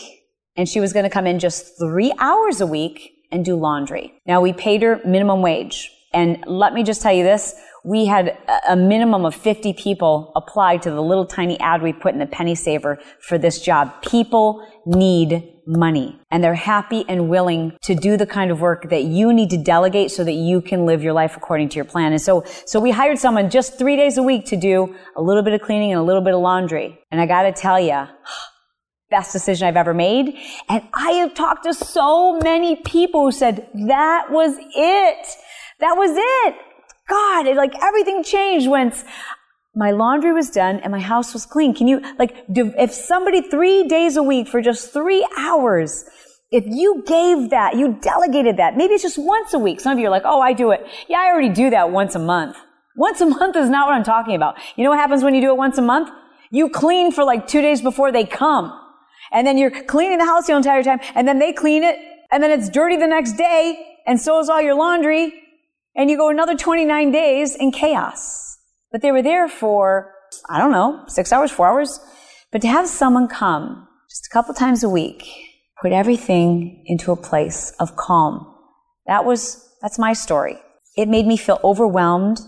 [0.56, 4.13] and she was going to come in just three hours a week and do laundry.
[4.28, 5.91] Now we paid her minimum wage.
[6.15, 8.36] And let me just tell you this, we had
[8.67, 12.25] a minimum of 50 people apply to the little tiny ad we put in the
[12.25, 14.01] penny saver for this job.
[14.01, 19.04] People need money and they're happy and willing to do the kind of work that
[19.04, 22.12] you need to delegate so that you can live your life according to your plan.
[22.12, 25.43] And so, so we hired someone just three days a week to do a little
[25.43, 26.99] bit of cleaning and a little bit of laundry.
[27.12, 28.08] And I got to tell you,
[29.12, 30.36] best decision I've ever made.
[30.67, 35.28] And I have talked to so many people who said that was it.
[35.79, 36.55] That was it.
[37.07, 39.03] God, it, like everything changed once
[39.75, 41.75] my laundry was done and my house was clean.
[41.75, 46.05] Can you, like, if somebody three days a week for just three hours,
[46.49, 49.81] if you gave that, you delegated that, maybe it's just once a week.
[49.81, 50.88] Some of you are like, oh, I do it.
[51.09, 52.55] Yeah, I already do that once a month.
[52.95, 54.55] Once a month is not what I'm talking about.
[54.77, 56.09] You know what happens when you do it once a month?
[56.51, 58.79] You clean for like two days before they come.
[59.33, 61.97] And then you're cleaning the house the entire time, and then they clean it,
[62.31, 65.33] and then it's dirty the next day, and so is all your laundry,
[65.95, 68.58] and you go another 29 days in chaos.
[68.91, 70.12] But they were there for,
[70.49, 71.99] I don't know, six hours, four hours.
[72.51, 75.25] But to have someone come just a couple times a week,
[75.81, 78.53] put everything into a place of calm,
[79.08, 80.58] that was, that's my story.
[80.97, 82.39] It made me feel overwhelmed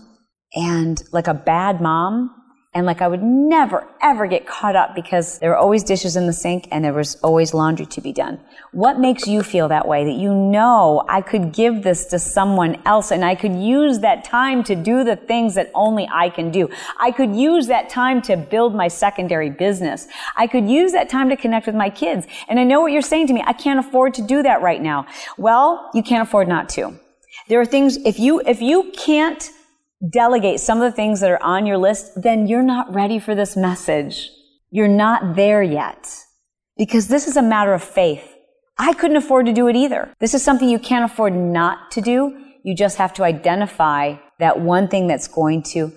[0.54, 2.34] and like a bad mom
[2.74, 6.26] and like I would never, ever get caught up because there were always dishes in
[6.26, 8.38] the sink and there was always laundry to be done.
[8.72, 10.04] What makes you feel that way?
[10.04, 14.22] That you know I could give this to someone else and I could use that
[14.22, 16.68] time to do the things that only I can do.
[17.00, 20.06] I could use that time to build my secondary business.
[20.36, 22.26] I could use that time to connect with my kids.
[22.48, 23.42] And I know what you're saying to me.
[23.46, 25.06] I can't afford to do that right now.
[25.38, 27.00] Well, you can't afford not to.
[27.48, 29.50] There are things, if you, if you can't
[30.06, 33.34] delegate some of the things that are on your list, then you're not ready for
[33.34, 34.30] this message.
[34.70, 36.08] You're not there yet.
[36.76, 38.34] Because this is a matter of faith.
[38.78, 40.12] I couldn't afford to do it either.
[40.20, 42.44] This is something you can't afford not to do.
[42.62, 45.92] You just have to identify that one thing that's going to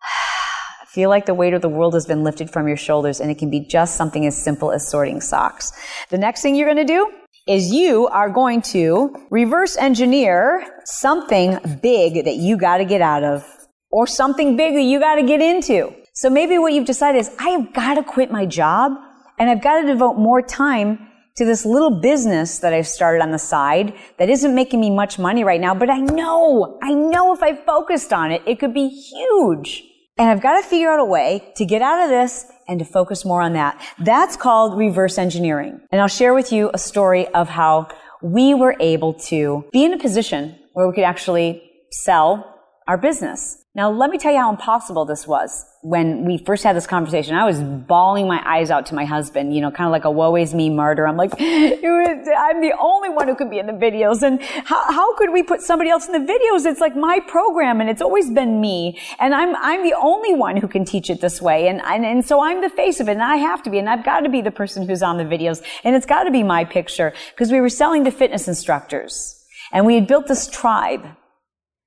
[0.88, 3.38] feel like the weight of the world has been lifted from your shoulders and it
[3.38, 5.72] can be just something as simple as sorting socks.
[6.10, 7.10] The next thing you're going to do
[7.46, 13.22] is you are going to reverse engineer something big that you got to get out
[13.22, 13.46] of
[13.90, 15.94] or something big that you got to get into.
[16.14, 18.92] So maybe what you've decided is I have got to quit my job
[19.38, 23.30] and I've got to devote more time to this little business that I've started on
[23.30, 27.34] the side that isn't making me much money right now, but I know, I know
[27.34, 29.84] if I focused on it, it could be huge.
[30.18, 32.84] And I've got to figure out a way to get out of this and to
[32.84, 33.80] focus more on that.
[33.98, 35.80] That's called reverse engineering.
[35.90, 37.88] And I'll share with you a story of how
[38.22, 42.54] we were able to be in a position where we could actually sell
[42.88, 43.62] our business.
[43.74, 47.36] Now, let me tell you how impossible this was when we first had this conversation.
[47.36, 50.10] I was bawling my eyes out to my husband, you know, kind of like a
[50.10, 51.06] woe is me martyr.
[51.06, 54.22] I'm like, I'm the only one who could be in the videos.
[54.22, 56.66] And how, how could we put somebody else in the videos?
[56.66, 59.00] It's like my program and it's always been me.
[59.20, 61.68] And I'm, I'm the only one who can teach it this way.
[61.68, 63.78] And, and, and so I'm the face of it and I have to be.
[63.78, 65.62] And I've got to be the person who's on the videos.
[65.84, 69.40] And it's got to be my picture because we were selling to fitness instructors
[69.72, 71.06] and we had built this tribe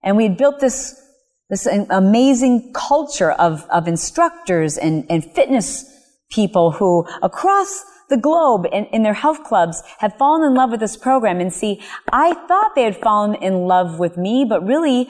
[0.04, 1.06] and we had built this
[1.50, 5.86] this amazing culture of, of instructors and, and fitness
[6.30, 10.80] people who across the globe in, in their health clubs have fallen in love with
[10.80, 11.82] this program and see,
[12.12, 15.10] I thought they had fallen in love with me, but really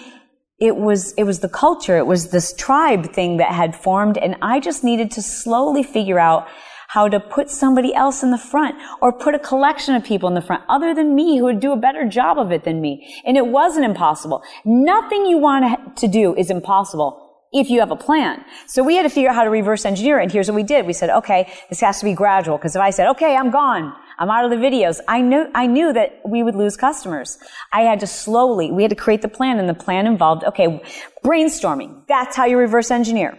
[0.59, 1.97] it was, it was the culture.
[1.97, 6.19] It was this tribe thing that had formed and I just needed to slowly figure
[6.19, 6.47] out
[6.89, 10.33] how to put somebody else in the front or put a collection of people in
[10.33, 13.21] the front other than me who would do a better job of it than me.
[13.25, 14.41] And it wasn't impossible.
[14.65, 18.43] Nothing you want to do is impossible if you have a plan.
[18.67, 20.23] So we had to figure out how to reverse engineer it.
[20.23, 20.87] And here's what we did.
[20.87, 22.57] We said, okay, this has to be gradual.
[22.57, 23.93] Because if I said, okay, I'm gone.
[24.17, 24.99] I'm out of the videos.
[25.07, 27.37] I knew, I knew that we would lose customers.
[27.71, 30.81] I had to slowly, we had to create the plan and the plan involved, okay,
[31.23, 32.03] brainstorming.
[32.07, 33.37] That's how you reverse engineer.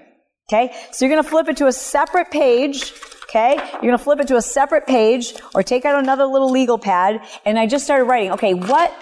[0.48, 0.72] Okay.
[0.92, 2.92] So you're going to flip it to a separate page
[3.30, 3.54] Okay.
[3.54, 6.78] You're going to flip it to a separate page or take out another little legal
[6.78, 7.20] pad.
[7.44, 8.92] And I just started writing, okay, what,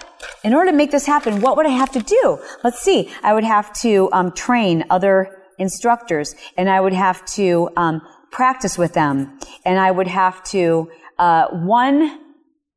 [0.44, 2.38] in order to make this happen, what would I have to do?
[2.62, 3.10] Let's see.
[3.22, 8.76] I would have to um, train other instructors and I would have to um, practice
[8.76, 12.20] with them and I would have to, uh, one,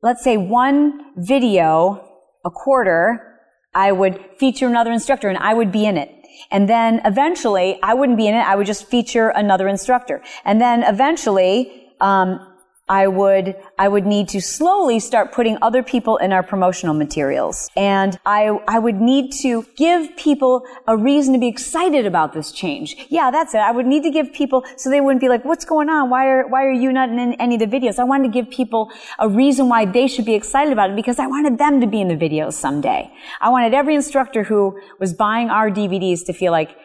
[0.02, 2.08] let's say one video
[2.46, 3.40] a quarter,
[3.76, 6.21] I would feature another instructor and I would be in it.
[6.52, 8.46] And then eventually, I wouldn't be in it.
[8.46, 10.22] I would just feature another instructor.
[10.46, 12.46] And then eventually, um,
[12.92, 17.70] I would, I would need to slowly start putting other people in our promotional materials.
[17.78, 22.52] And I, I would need to give people a reason to be excited about this
[22.52, 22.98] change.
[23.08, 23.60] Yeah, that's it.
[23.60, 26.10] I would need to give people so they wouldn't be like, what's going on?
[26.10, 27.98] Why are, why are you not in any of the videos?
[27.98, 31.18] I wanted to give people a reason why they should be excited about it because
[31.18, 33.10] I wanted them to be in the videos someday.
[33.40, 36.76] I wanted every instructor who was buying our DVDs to feel like,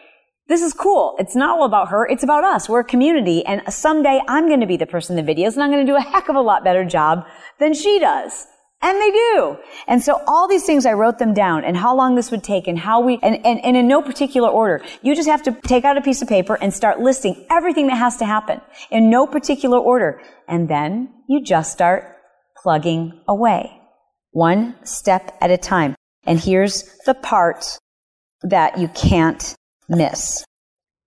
[0.47, 1.15] this is cool.
[1.19, 2.05] It's not all about her.
[2.07, 2.69] It's about us.
[2.69, 3.45] We're a community.
[3.45, 5.91] And someday I'm going to be the person in the videos and I'm going to
[5.91, 7.25] do a heck of a lot better job
[7.59, 8.47] than she does.
[8.81, 9.57] And they do.
[9.87, 12.67] And so all these things, I wrote them down and how long this would take
[12.67, 14.85] and how we, and, and, and in no particular order.
[15.01, 17.97] You just have to take out a piece of paper and start listing everything that
[17.97, 20.21] has to happen in no particular order.
[20.47, 22.17] And then you just start
[22.61, 23.81] plugging away
[24.31, 25.95] one step at a time.
[26.25, 27.79] And here's the part
[28.43, 29.55] that you can't
[29.89, 30.45] miss.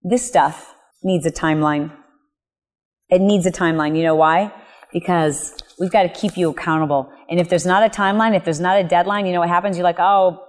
[0.03, 0.73] This stuff
[1.03, 1.91] needs a timeline.
[3.09, 3.95] It needs a timeline.
[3.95, 4.51] You know why?
[4.93, 7.11] Because we've got to keep you accountable.
[7.29, 9.77] And if there's not a timeline, if there's not a deadline, you know what happens?
[9.77, 10.43] You're like, oh,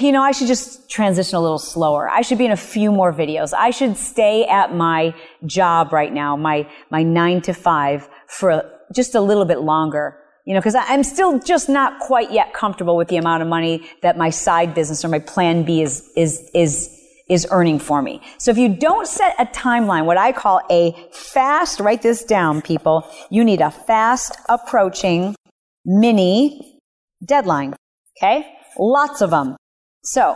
[0.00, 2.08] you know, I should just transition a little slower.
[2.08, 3.52] I should be in a few more videos.
[3.56, 5.14] I should stay at my
[5.46, 10.16] job right now, my, my nine to five for just a little bit longer.
[10.48, 13.86] You know, because I'm still just not quite yet comfortable with the amount of money
[14.00, 16.88] that my side business or my plan B is, is, is,
[17.28, 18.22] is earning for me.
[18.38, 22.62] So if you don't set a timeline, what I call a fast, write this down,
[22.62, 25.36] people, you need a fast approaching
[25.84, 26.80] mini
[27.22, 27.76] deadline.
[28.16, 28.50] Okay?
[28.78, 29.54] Lots of them.
[30.02, 30.34] So,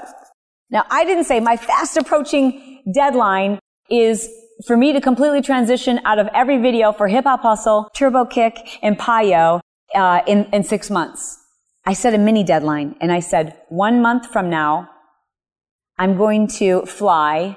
[0.69, 3.59] now I didn't say my fast approaching deadline
[3.89, 4.29] is
[4.67, 8.59] for me to completely transition out of every video for Hip Hop Hustle, Turbo Kick,
[8.83, 9.63] and PiYo
[9.95, 11.39] uh, in, in six months.
[11.85, 14.89] I set a mini deadline and I said, one month from now,
[15.99, 17.57] I'm going to fly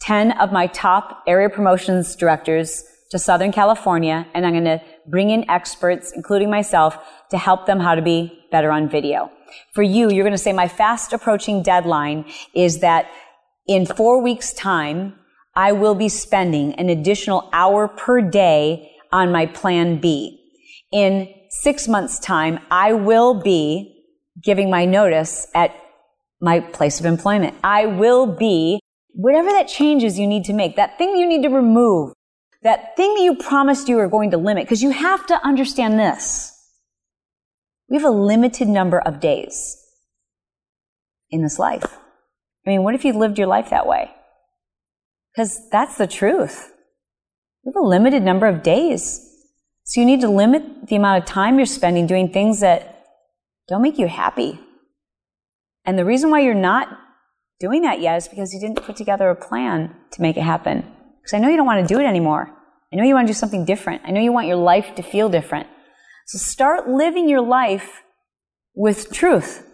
[0.00, 5.30] 10 of my top area promotions directors to Southern California and I'm going to bring
[5.30, 6.98] in experts, including myself,
[7.30, 9.30] to help them how to be better on video.
[9.74, 12.24] For you, you're going to say my fast approaching deadline
[12.54, 13.10] is that
[13.66, 15.14] in four weeks time,
[15.54, 20.38] I will be spending an additional hour per day on my plan B.
[20.92, 21.32] In
[21.62, 24.04] six months time, I will be
[24.42, 25.74] giving my notice at
[26.40, 27.54] my place of employment.
[27.64, 28.80] I will be
[29.12, 32.12] whatever that changes you need to make, that thing you need to remove,
[32.62, 35.98] that thing that you promised you were going to limit, because you have to understand
[35.98, 36.52] this.
[37.88, 39.76] We have a limited number of days
[41.30, 41.84] in this life.
[42.66, 44.10] I mean, what if you lived your life that way?
[45.32, 46.72] Because that's the truth.
[47.64, 49.35] We have a limited number of days.
[49.86, 53.06] So you need to limit the amount of time you're spending doing things that
[53.68, 54.58] don't make you happy.
[55.84, 56.88] And the reason why you're not
[57.60, 60.84] doing that yet is because you didn't put together a plan to make it happen.
[61.22, 62.50] Because I know you don't want to do it anymore.
[62.92, 64.02] I know you want to do something different.
[64.04, 65.68] I know you want your life to feel different.
[66.26, 68.02] So start living your life
[68.74, 69.64] with truth.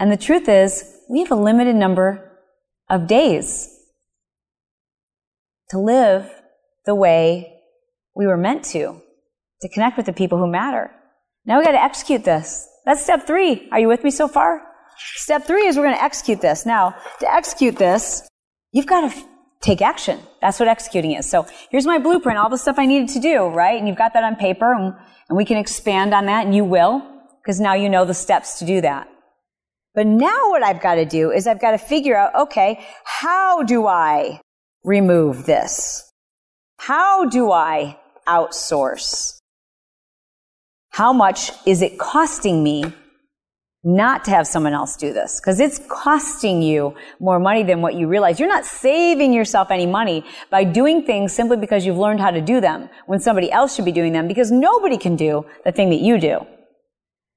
[0.00, 2.40] And the truth is, we have a limited number
[2.90, 3.68] of days
[5.70, 6.28] to live
[6.86, 7.54] the way
[8.16, 9.00] we were meant to
[9.60, 10.90] to connect with the people who matter.
[11.44, 12.68] Now we got to execute this.
[12.84, 13.68] That's step three.
[13.72, 14.62] Are you with me so far?
[14.98, 16.66] Step three is we're going to execute this.
[16.66, 18.28] Now, to execute this,
[18.72, 19.22] you've got to
[19.60, 20.20] take action.
[20.40, 21.28] That's what executing is.
[21.28, 23.78] So here's my blueprint, all the stuff I needed to do, right?
[23.78, 24.94] And you've got that on paper and,
[25.28, 27.02] and we can expand on that and you will
[27.42, 29.08] because now you know the steps to do that.
[29.94, 33.62] But now what I've got to do is I've got to figure out, okay, how
[33.64, 34.40] do I
[34.84, 36.12] remove this?
[36.78, 37.98] How do I
[38.28, 39.37] outsource?
[40.98, 42.82] How much is it costing me
[43.84, 45.40] not to have someone else do this?
[45.40, 48.40] Because it's costing you more money than what you realize.
[48.40, 52.40] You're not saving yourself any money by doing things simply because you've learned how to
[52.40, 55.90] do them when somebody else should be doing them because nobody can do the thing
[55.90, 56.44] that you do.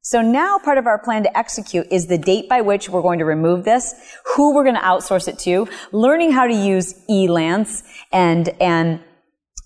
[0.01, 3.19] So now part of our plan to execute is the date by which we're going
[3.19, 3.93] to remove this,
[4.35, 9.01] who we're going to outsource it to, learning how to use Elance and, and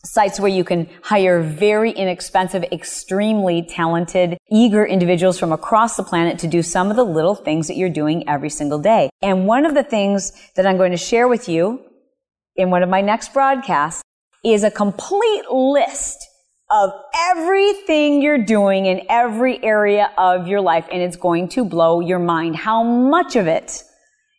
[0.05, 6.39] sites where you can hire very inexpensive, extremely talented, eager individuals from across the planet
[6.39, 9.09] to do some of the little things that you're doing every single day.
[9.21, 11.81] And one of the things that I'm going to share with you
[12.55, 14.01] in one of my next broadcasts
[14.43, 16.25] is a complete list
[16.71, 16.91] of
[17.29, 20.87] everything you're doing in every area of your life.
[20.91, 23.83] And it's going to blow your mind how much of it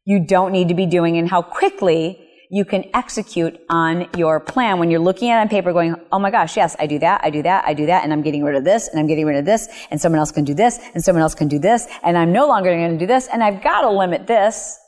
[0.04, 4.78] you don't need to be doing and how quickly you can execute on your plan
[4.78, 7.20] when you're looking at it on paper going, oh my gosh, yes, I do that,
[7.24, 9.26] I do that, I do that, and I'm getting rid of this, and I'm getting
[9.26, 11.86] rid of this, and someone else can do this, and someone else can do this,
[12.02, 14.78] and I'm no longer going to do this, and I've got to limit this.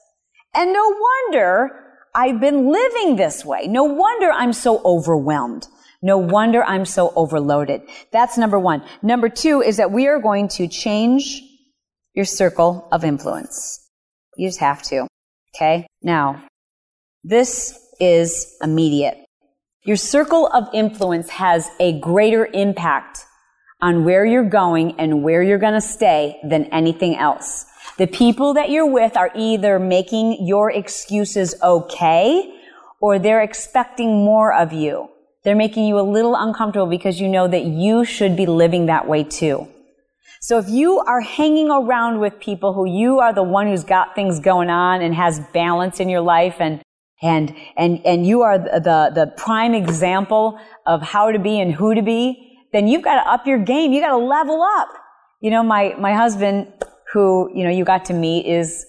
[0.55, 1.71] And no wonder
[2.15, 3.67] I've been living this way.
[3.67, 5.67] No wonder I'm so overwhelmed.
[6.01, 7.83] No wonder I'm so overloaded.
[8.13, 8.85] That's number one.
[9.03, 11.43] Number two is that we are going to change
[12.15, 13.85] your circle of influence.
[14.37, 15.07] You just have to.
[15.55, 15.87] Okay.
[16.03, 16.43] Now,
[17.29, 19.19] this is immediate.
[19.85, 23.27] Your circle of influence has a greater impact
[23.83, 27.67] on where you're going and where you're going to stay than anything else.
[27.99, 32.51] The people that you're with are either making your excuses okay
[33.01, 35.11] or they're expecting more of you.
[35.45, 39.07] They're making you a little uncomfortable because you know that you should be living that
[39.07, 39.69] way too.
[40.41, 44.15] So if you are hanging around with people who you are the one who's got
[44.15, 46.81] things going on and has balance in your life and
[47.23, 51.73] and and and you are the the, the prime example of how to be and
[51.73, 53.93] who to be, then you've got to up your game.
[53.93, 54.89] You got to level up.
[55.41, 56.73] You know, my my husband,
[57.13, 58.85] who you know you got to meet, is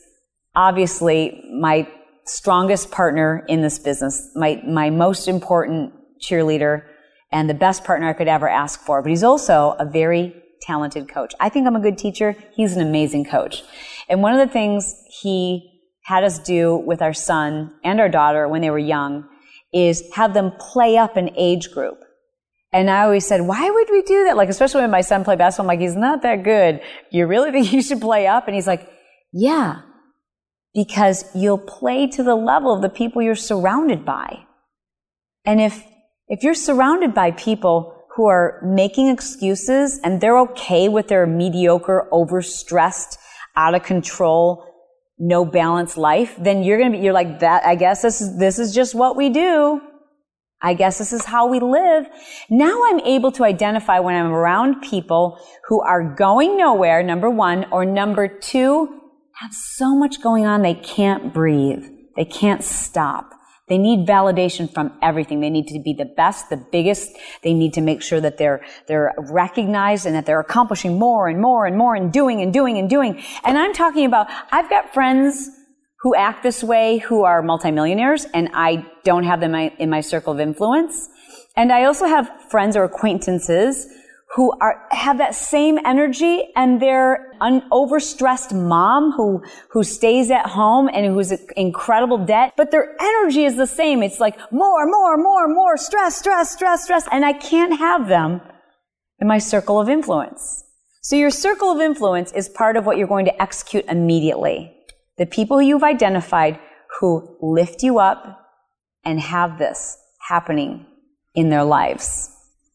[0.56, 1.88] obviously my
[2.26, 6.84] strongest partner in this business, my my most important cheerleader,
[7.32, 9.02] and the best partner I could ever ask for.
[9.02, 11.34] But he's also a very talented coach.
[11.40, 12.36] I think I'm a good teacher.
[12.54, 13.64] He's an amazing coach.
[14.08, 15.79] And one of the things he
[16.10, 19.30] had us do with our son and our daughter when they were young
[19.72, 22.00] is have them play up an age group.
[22.74, 24.36] And I always said, why would we do that?
[24.36, 26.82] Like, especially when my son played basketball, I'm like, he's not that good.
[27.12, 28.48] You really think you should play up?
[28.48, 28.90] And he's like,
[29.32, 29.82] yeah,
[30.74, 34.40] because you'll play to the level of the people you're surrounded by.
[35.46, 35.84] And if,
[36.28, 42.08] if you're surrounded by people who are making excuses and they're okay with their mediocre,
[42.12, 43.18] overstressed,
[43.56, 44.69] out of control,
[45.20, 47.66] no balance life, then you're going to be, you're like that.
[47.66, 49.82] I guess this is, this is just what we do.
[50.62, 52.08] I guess this is how we live.
[52.50, 57.66] Now I'm able to identify when I'm around people who are going nowhere, number one,
[57.72, 59.00] or number two,
[59.36, 61.86] have so much going on they can't breathe.
[62.18, 63.34] They can't stop.
[63.70, 65.40] They need validation from everything.
[65.40, 67.12] They need to be the best, the biggest.
[67.44, 71.40] They need to make sure that they're, they're recognized and that they're accomplishing more and
[71.40, 73.24] more and more and doing and doing and doing.
[73.44, 75.50] And I'm talking about, I've got friends
[76.02, 80.34] who act this way who are multimillionaires and I don't have them in my circle
[80.34, 81.10] of influence.
[81.56, 83.88] And I also have friends or acquaintances
[84.36, 90.46] who are, have that same energy and they're an overstressed mom who, who stays at
[90.46, 94.04] home and who's in incredible debt, but their energy is the same.
[94.04, 97.08] It's like more, more, more, more, stress, stress, stress, stress.
[97.12, 98.42] And I can't have them
[99.18, 100.64] in my circle of influence.
[101.02, 104.72] So your circle of influence is part of what you're going to execute immediately.
[105.18, 106.60] The people you've identified
[107.00, 108.48] who lift you up
[109.04, 110.86] and have this happening
[111.34, 112.30] in their lives.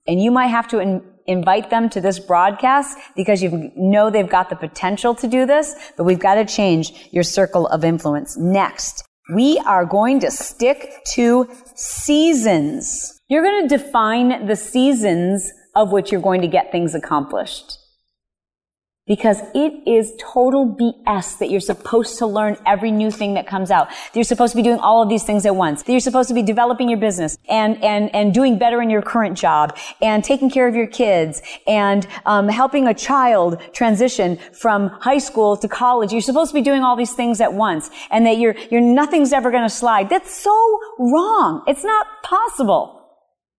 [0.08, 0.80] And you might have to
[1.26, 5.74] invite them to this broadcast because you know they've got the potential to do this,
[5.96, 8.36] but we've got to change your circle of influence.
[8.36, 9.04] Next,
[9.34, 13.20] we are going to stick to seasons.
[13.28, 17.78] You're going to define the seasons of which you're going to get things accomplished
[19.06, 23.70] because it is total BS that you're supposed to learn every new thing that comes
[23.70, 23.88] out.
[23.88, 25.82] That you're supposed to be doing all of these things at once.
[25.82, 29.02] That you're supposed to be developing your business and and and doing better in your
[29.02, 34.88] current job and taking care of your kids and um, helping a child transition from
[34.88, 36.12] high school to college.
[36.12, 39.34] You're supposed to be doing all these things at once, and that you're you're nothing's
[39.34, 40.08] ever going to slide.
[40.08, 41.62] That's so wrong.
[41.66, 43.02] It's not possible.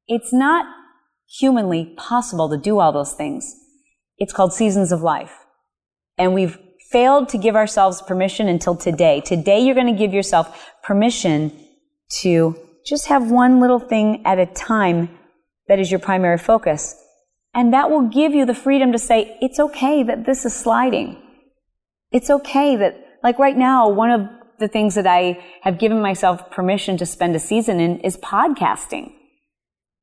[0.08, 0.66] It's not
[1.28, 3.65] humanly possible to do all those things.
[4.18, 5.34] It's called Seasons of Life.
[6.18, 6.58] And we've
[6.92, 9.22] failed to give ourselves permission until today.
[9.22, 11.52] Today, you're going to give yourself permission
[12.22, 12.56] to
[12.86, 15.10] just have one little thing at a time
[15.68, 16.96] that is your primary focus.
[17.54, 21.22] And that will give you the freedom to say, it's okay that this is sliding.
[22.12, 24.22] It's okay that, like right now, one of
[24.60, 29.12] the things that I have given myself permission to spend a season in is podcasting.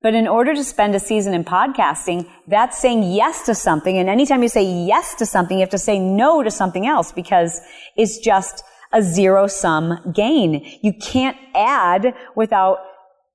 [0.02, 3.96] But in order to spend a season in podcasting, that's saying yes to something.
[3.96, 7.12] And anytime you say yes to something, you have to say no to something else
[7.12, 7.60] because
[7.96, 10.78] it's just a zero sum gain.
[10.82, 12.78] You can't add without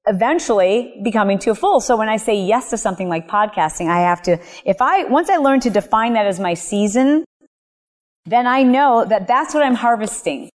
[0.08, 1.80] eventually becoming too full.
[1.82, 5.30] So when I say yes to something like podcasting, I have to, if I, once
[5.30, 7.26] I learn to define that as my season,
[8.26, 10.50] then I know that that's what I'm harvesting.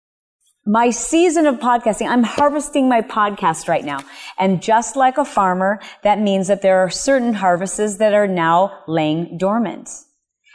[0.67, 4.01] My season of podcasting, I'm harvesting my podcast right now.
[4.39, 8.83] And just like a farmer, that means that there are certain harvests that are now
[8.87, 9.89] laying dormant.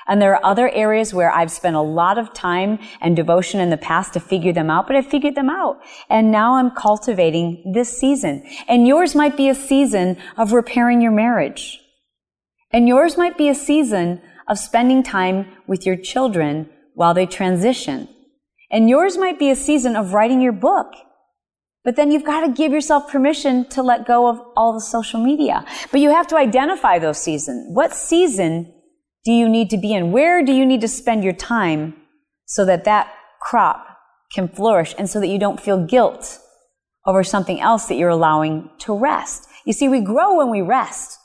[0.07, 3.71] And there are other areas where I've spent a lot of time and devotion in
[3.71, 5.79] the past to figure them out, but I figured them out.
[6.07, 8.47] And now I'm cultivating this season.
[8.67, 11.79] And yours might be a season of repairing your marriage.
[12.71, 18.07] And yours might be a season of spending time with your children while they transition.
[18.71, 20.93] And yours might be a season of writing your book.
[21.83, 25.23] But then you've got to give yourself permission to let go of all the social
[25.23, 25.63] media.
[25.91, 27.67] But you have to identify those seasons.
[27.69, 28.73] What season
[29.23, 30.11] do you need to be in?
[30.11, 31.95] Where do you need to spend your time
[32.45, 33.85] so that that crop
[34.33, 36.39] can flourish and so that you don't feel guilt
[37.05, 39.47] over something else that you're allowing to rest?
[39.63, 41.19] You see, we grow when we rest.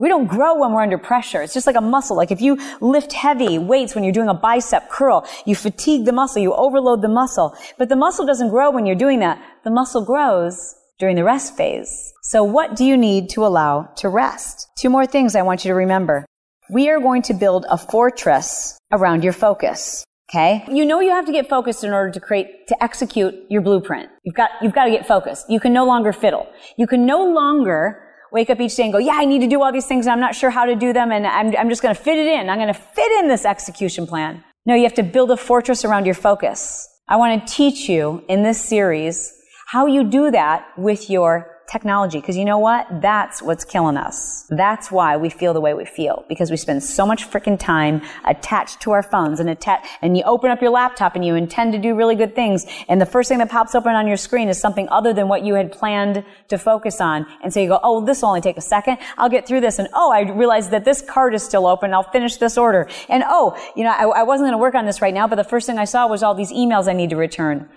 [0.00, 1.40] We don't grow when we're under pressure.
[1.42, 2.16] It's just like a muscle.
[2.16, 6.12] Like if you lift heavy weights when you're doing a bicep curl, you fatigue the
[6.12, 7.56] muscle, you overload the muscle.
[7.78, 9.40] But the muscle doesn't grow when you're doing that.
[9.62, 12.12] The muscle grows during the rest phase.
[12.22, 14.68] So what do you need to allow to rest?
[14.78, 16.26] Two more things I want you to remember.
[16.70, 20.04] We are going to build a fortress around your focus.
[20.30, 20.64] Okay.
[20.68, 24.08] You know you have to get focused in order to create, to execute your blueprint.
[24.24, 25.48] You've got, you've got to get focused.
[25.48, 26.48] You can no longer fiddle.
[26.76, 28.03] You can no longer
[28.34, 30.12] wake up each day and go, yeah, I need to do all these things and
[30.12, 32.26] I'm not sure how to do them and I'm, I'm just going to fit it
[32.26, 32.50] in.
[32.50, 34.42] I'm going to fit in this execution plan.
[34.66, 36.88] No, you have to build a fortress around your focus.
[37.08, 39.32] I want to teach you in this series
[39.68, 42.20] how you do that with your technology.
[42.20, 42.86] Because you know what?
[43.00, 44.46] That's what's killing us.
[44.50, 46.24] That's why we feel the way we feel.
[46.28, 50.22] Because we spend so much freaking time attached to our phones and attached, and you
[50.24, 52.66] open up your laptop and you intend to do really good things.
[52.88, 55.44] And the first thing that pops open on your screen is something other than what
[55.44, 57.26] you had planned to focus on.
[57.42, 58.98] And so you go, oh, this will only take a second.
[59.18, 59.78] I'll get through this.
[59.78, 61.92] And oh, I realized that this card is still open.
[61.94, 62.88] I'll finish this order.
[63.08, 65.36] And oh, you know, I, I wasn't going to work on this right now, but
[65.36, 67.68] the first thing I saw was all these emails I need to return.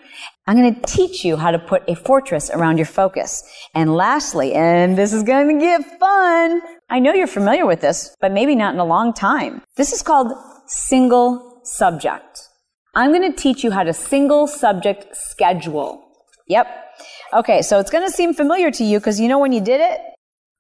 [0.48, 3.44] I'm going to teach you how to put a fortress around your focus.
[3.76, 6.62] And lastly, and this is going to get fun.
[6.90, 9.62] I know you're familiar with this, but maybe not in a long time.
[9.76, 10.32] This is called
[10.66, 12.40] single subject.
[12.96, 16.08] I'm going to teach you how to single subject schedule.
[16.48, 16.68] Yep.
[17.34, 19.82] Okay, so it's going to seem familiar to you because you know when you did
[19.82, 20.00] it?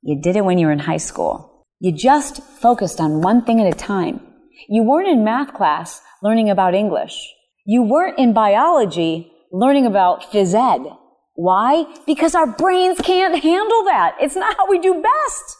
[0.01, 1.63] You did it when you were in high school.
[1.79, 4.19] You just focused on one thing at a time.
[4.67, 7.33] You weren't in math class learning about English.
[7.65, 10.91] You weren't in biology learning about phys ed.
[11.35, 11.85] Why?
[12.05, 14.15] Because our brains can't handle that.
[14.19, 15.57] It's not how we do best.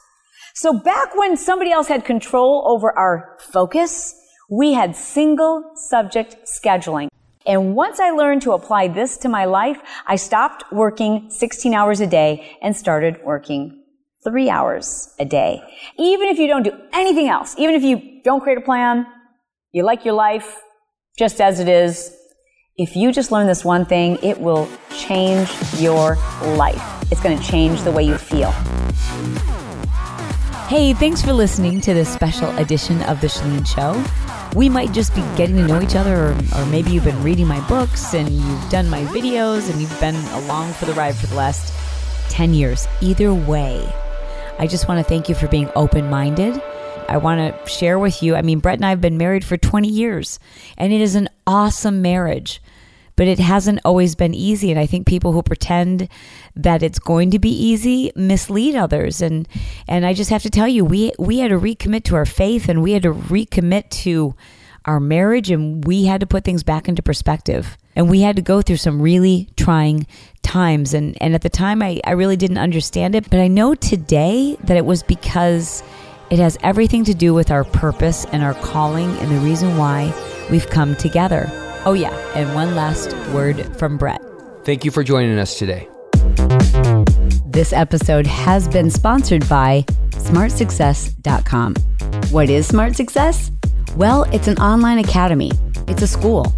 [0.56, 4.16] So back when somebody else had control over our focus,
[4.50, 7.10] we had single subject scheduling.
[7.46, 9.78] And once I learned to apply this to my life,
[10.08, 13.84] I stopped working 16 hours a day and started working
[14.24, 15.62] three hours a day.
[16.00, 19.06] Even if you don't do anything else, even if you don't create a plan,
[19.72, 20.58] you like your life
[21.18, 22.17] just as it is,
[22.78, 25.50] if you just learn this one thing, it will change
[25.80, 26.16] your
[26.56, 26.80] life.
[27.12, 28.52] It's going to change the way you feel.
[30.68, 34.04] Hey, thanks for listening to this special edition of The Chalene Show.
[34.56, 37.48] We might just be getting to know each other, or, or, maybe you've been reading
[37.48, 41.26] my books and you've done my videos and you've been along for the ride for
[41.28, 41.74] the last
[42.30, 42.88] 10 years.
[43.02, 43.92] Either way,
[44.60, 46.62] I just want to thank you for being open minded.
[47.08, 48.36] I want to share with you.
[48.36, 50.40] I mean, Brett and I have been married for 20 years,
[50.78, 52.62] and it is an awesome marriage
[53.18, 54.72] but it hasn't always been easy.
[54.72, 56.08] And I think people who pretend
[56.56, 59.22] that it's going to be easy mislead others.
[59.22, 59.50] And
[59.90, 62.70] and I just have to tell you, we we had to recommit to our faith,
[62.70, 64.36] and we had to recommit to
[64.86, 67.76] our marriage, and we had to put things back into perspective.
[67.96, 70.06] And we had to go through some really trying
[70.44, 70.94] times.
[70.94, 74.56] And and at the time, I I really didn't understand it, but I know today
[74.64, 75.84] that it was because.
[76.30, 80.14] It has everything to do with our purpose and our calling and the reason why
[80.52, 81.50] we've come together.
[81.86, 82.14] Oh, yeah.
[82.36, 84.22] And one last word from Brett.
[84.66, 85.88] Thank you for joining us today.
[87.46, 91.76] This episode has been sponsored by smartsuccess.com.
[92.30, 93.50] What is Smart Success?
[93.96, 95.52] Well, it's an online academy,
[95.88, 96.54] it's a school,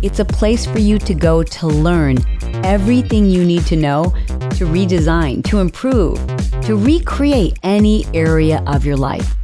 [0.00, 2.18] it's a place for you to go to learn
[2.64, 4.04] everything you need to know
[4.58, 6.18] to redesign, to improve,
[6.68, 9.34] to recreate any area of your life.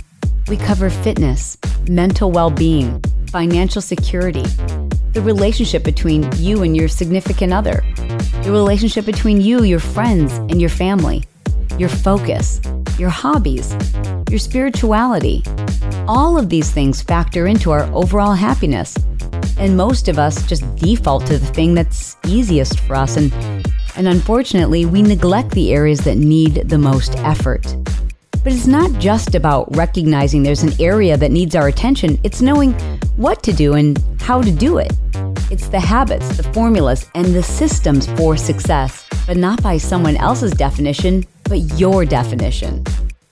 [0.46, 1.56] We cover fitness,
[1.88, 3.00] mental well being,
[3.30, 4.44] financial security
[5.14, 7.82] the relationship between you and your significant other,
[8.42, 11.24] the relationship between you, your friends, and your family,
[11.78, 12.60] your focus,
[12.98, 13.74] your hobbies,
[14.28, 15.42] your spirituality.
[16.06, 18.98] All of these things factor into our overall happiness.
[19.56, 23.16] And most of us just default to the thing that's easiest for us.
[23.16, 23.32] And,
[23.96, 27.62] and unfortunately, we neglect the areas that need the most effort.
[28.42, 32.72] But it's not just about recognizing there's an area that needs our attention, it's knowing
[33.16, 34.92] what to do and how to do it.
[35.50, 40.52] It's the habits, the formulas, and the systems for success, but not by someone else's
[40.52, 42.84] definition, but your definition.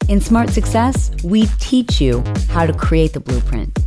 [0.09, 3.79] In Smart Success, we teach you how to create the blueprint.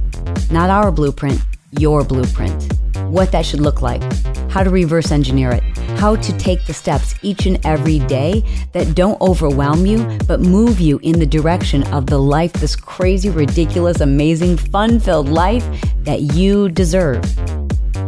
[0.51, 1.41] Not our blueprint,
[1.79, 2.73] your blueprint.
[3.09, 4.01] What that should look like,
[4.49, 5.63] how to reverse engineer it,
[5.99, 10.79] how to take the steps each and every day that don't overwhelm you, but move
[10.79, 15.65] you in the direction of the life, this crazy, ridiculous, amazing, fun filled life
[16.03, 17.23] that you deserve.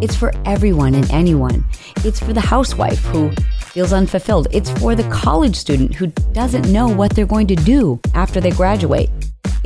[0.02, 1.66] It's for everyone and anyone.
[2.06, 4.48] It's for the housewife who feels unfulfilled.
[4.52, 8.52] It's for the college student who doesn't know what they're going to do after they
[8.52, 9.10] graduate.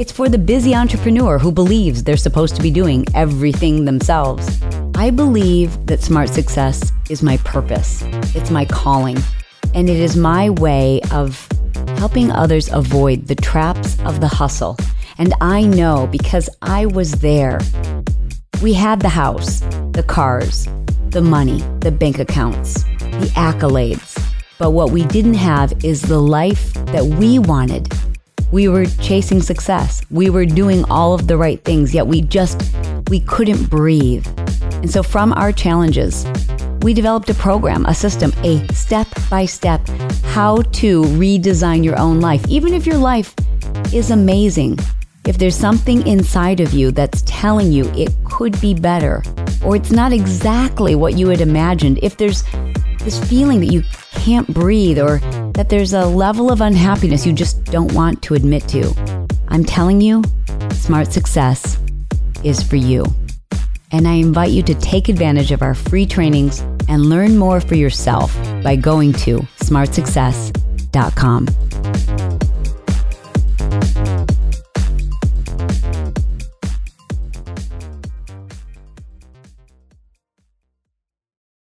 [0.02, 4.60] It's for the busy entrepreneur who believes they're supposed to be doing everything themselves.
[4.95, 8.02] I believe that smart success is my purpose,
[8.34, 9.20] it's my calling,
[9.76, 11.47] and it is my way of
[11.99, 14.76] helping others avoid the traps of the hustle.
[15.20, 17.60] And I know because I was there.
[18.64, 19.60] We had the house,
[19.91, 20.68] the cars,
[21.10, 22.86] the money, the bank accounts,
[23.22, 24.20] the accolades.
[24.58, 27.93] But what we didn't have is the life that we wanted.
[28.52, 30.02] We were chasing success.
[30.12, 32.62] We were doing all of the right things, yet we just
[33.10, 34.28] we couldn't breathe.
[34.82, 36.26] And so from our challenges,
[36.82, 39.88] we developed a program, a system, a step by step
[40.26, 42.45] how to redesign your own life.
[42.49, 43.34] Even if your life
[43.93, 44.78] is amazing,
[45.26, 49.24] if there's something inside of you that's telling you it could be better,
[49.64, 52.43] or it's not exactly what you had imagined, if there's
[52.99, 55.22] this feeling that you can't breathe, or
[55.54, 58.93] that there's a level of unhappiness you just don't want to admit to,
[59.47, 60.24] I'm telling you,
[60.72, 61.78] smart success
[62.43, 63.06] is for you.
[63.91, 67.76] And I invite you to take advantage of our free trainings and learn more for
[67.76, 68.34] yourself
[68.64, 71.47] by going to smartsuccess.com.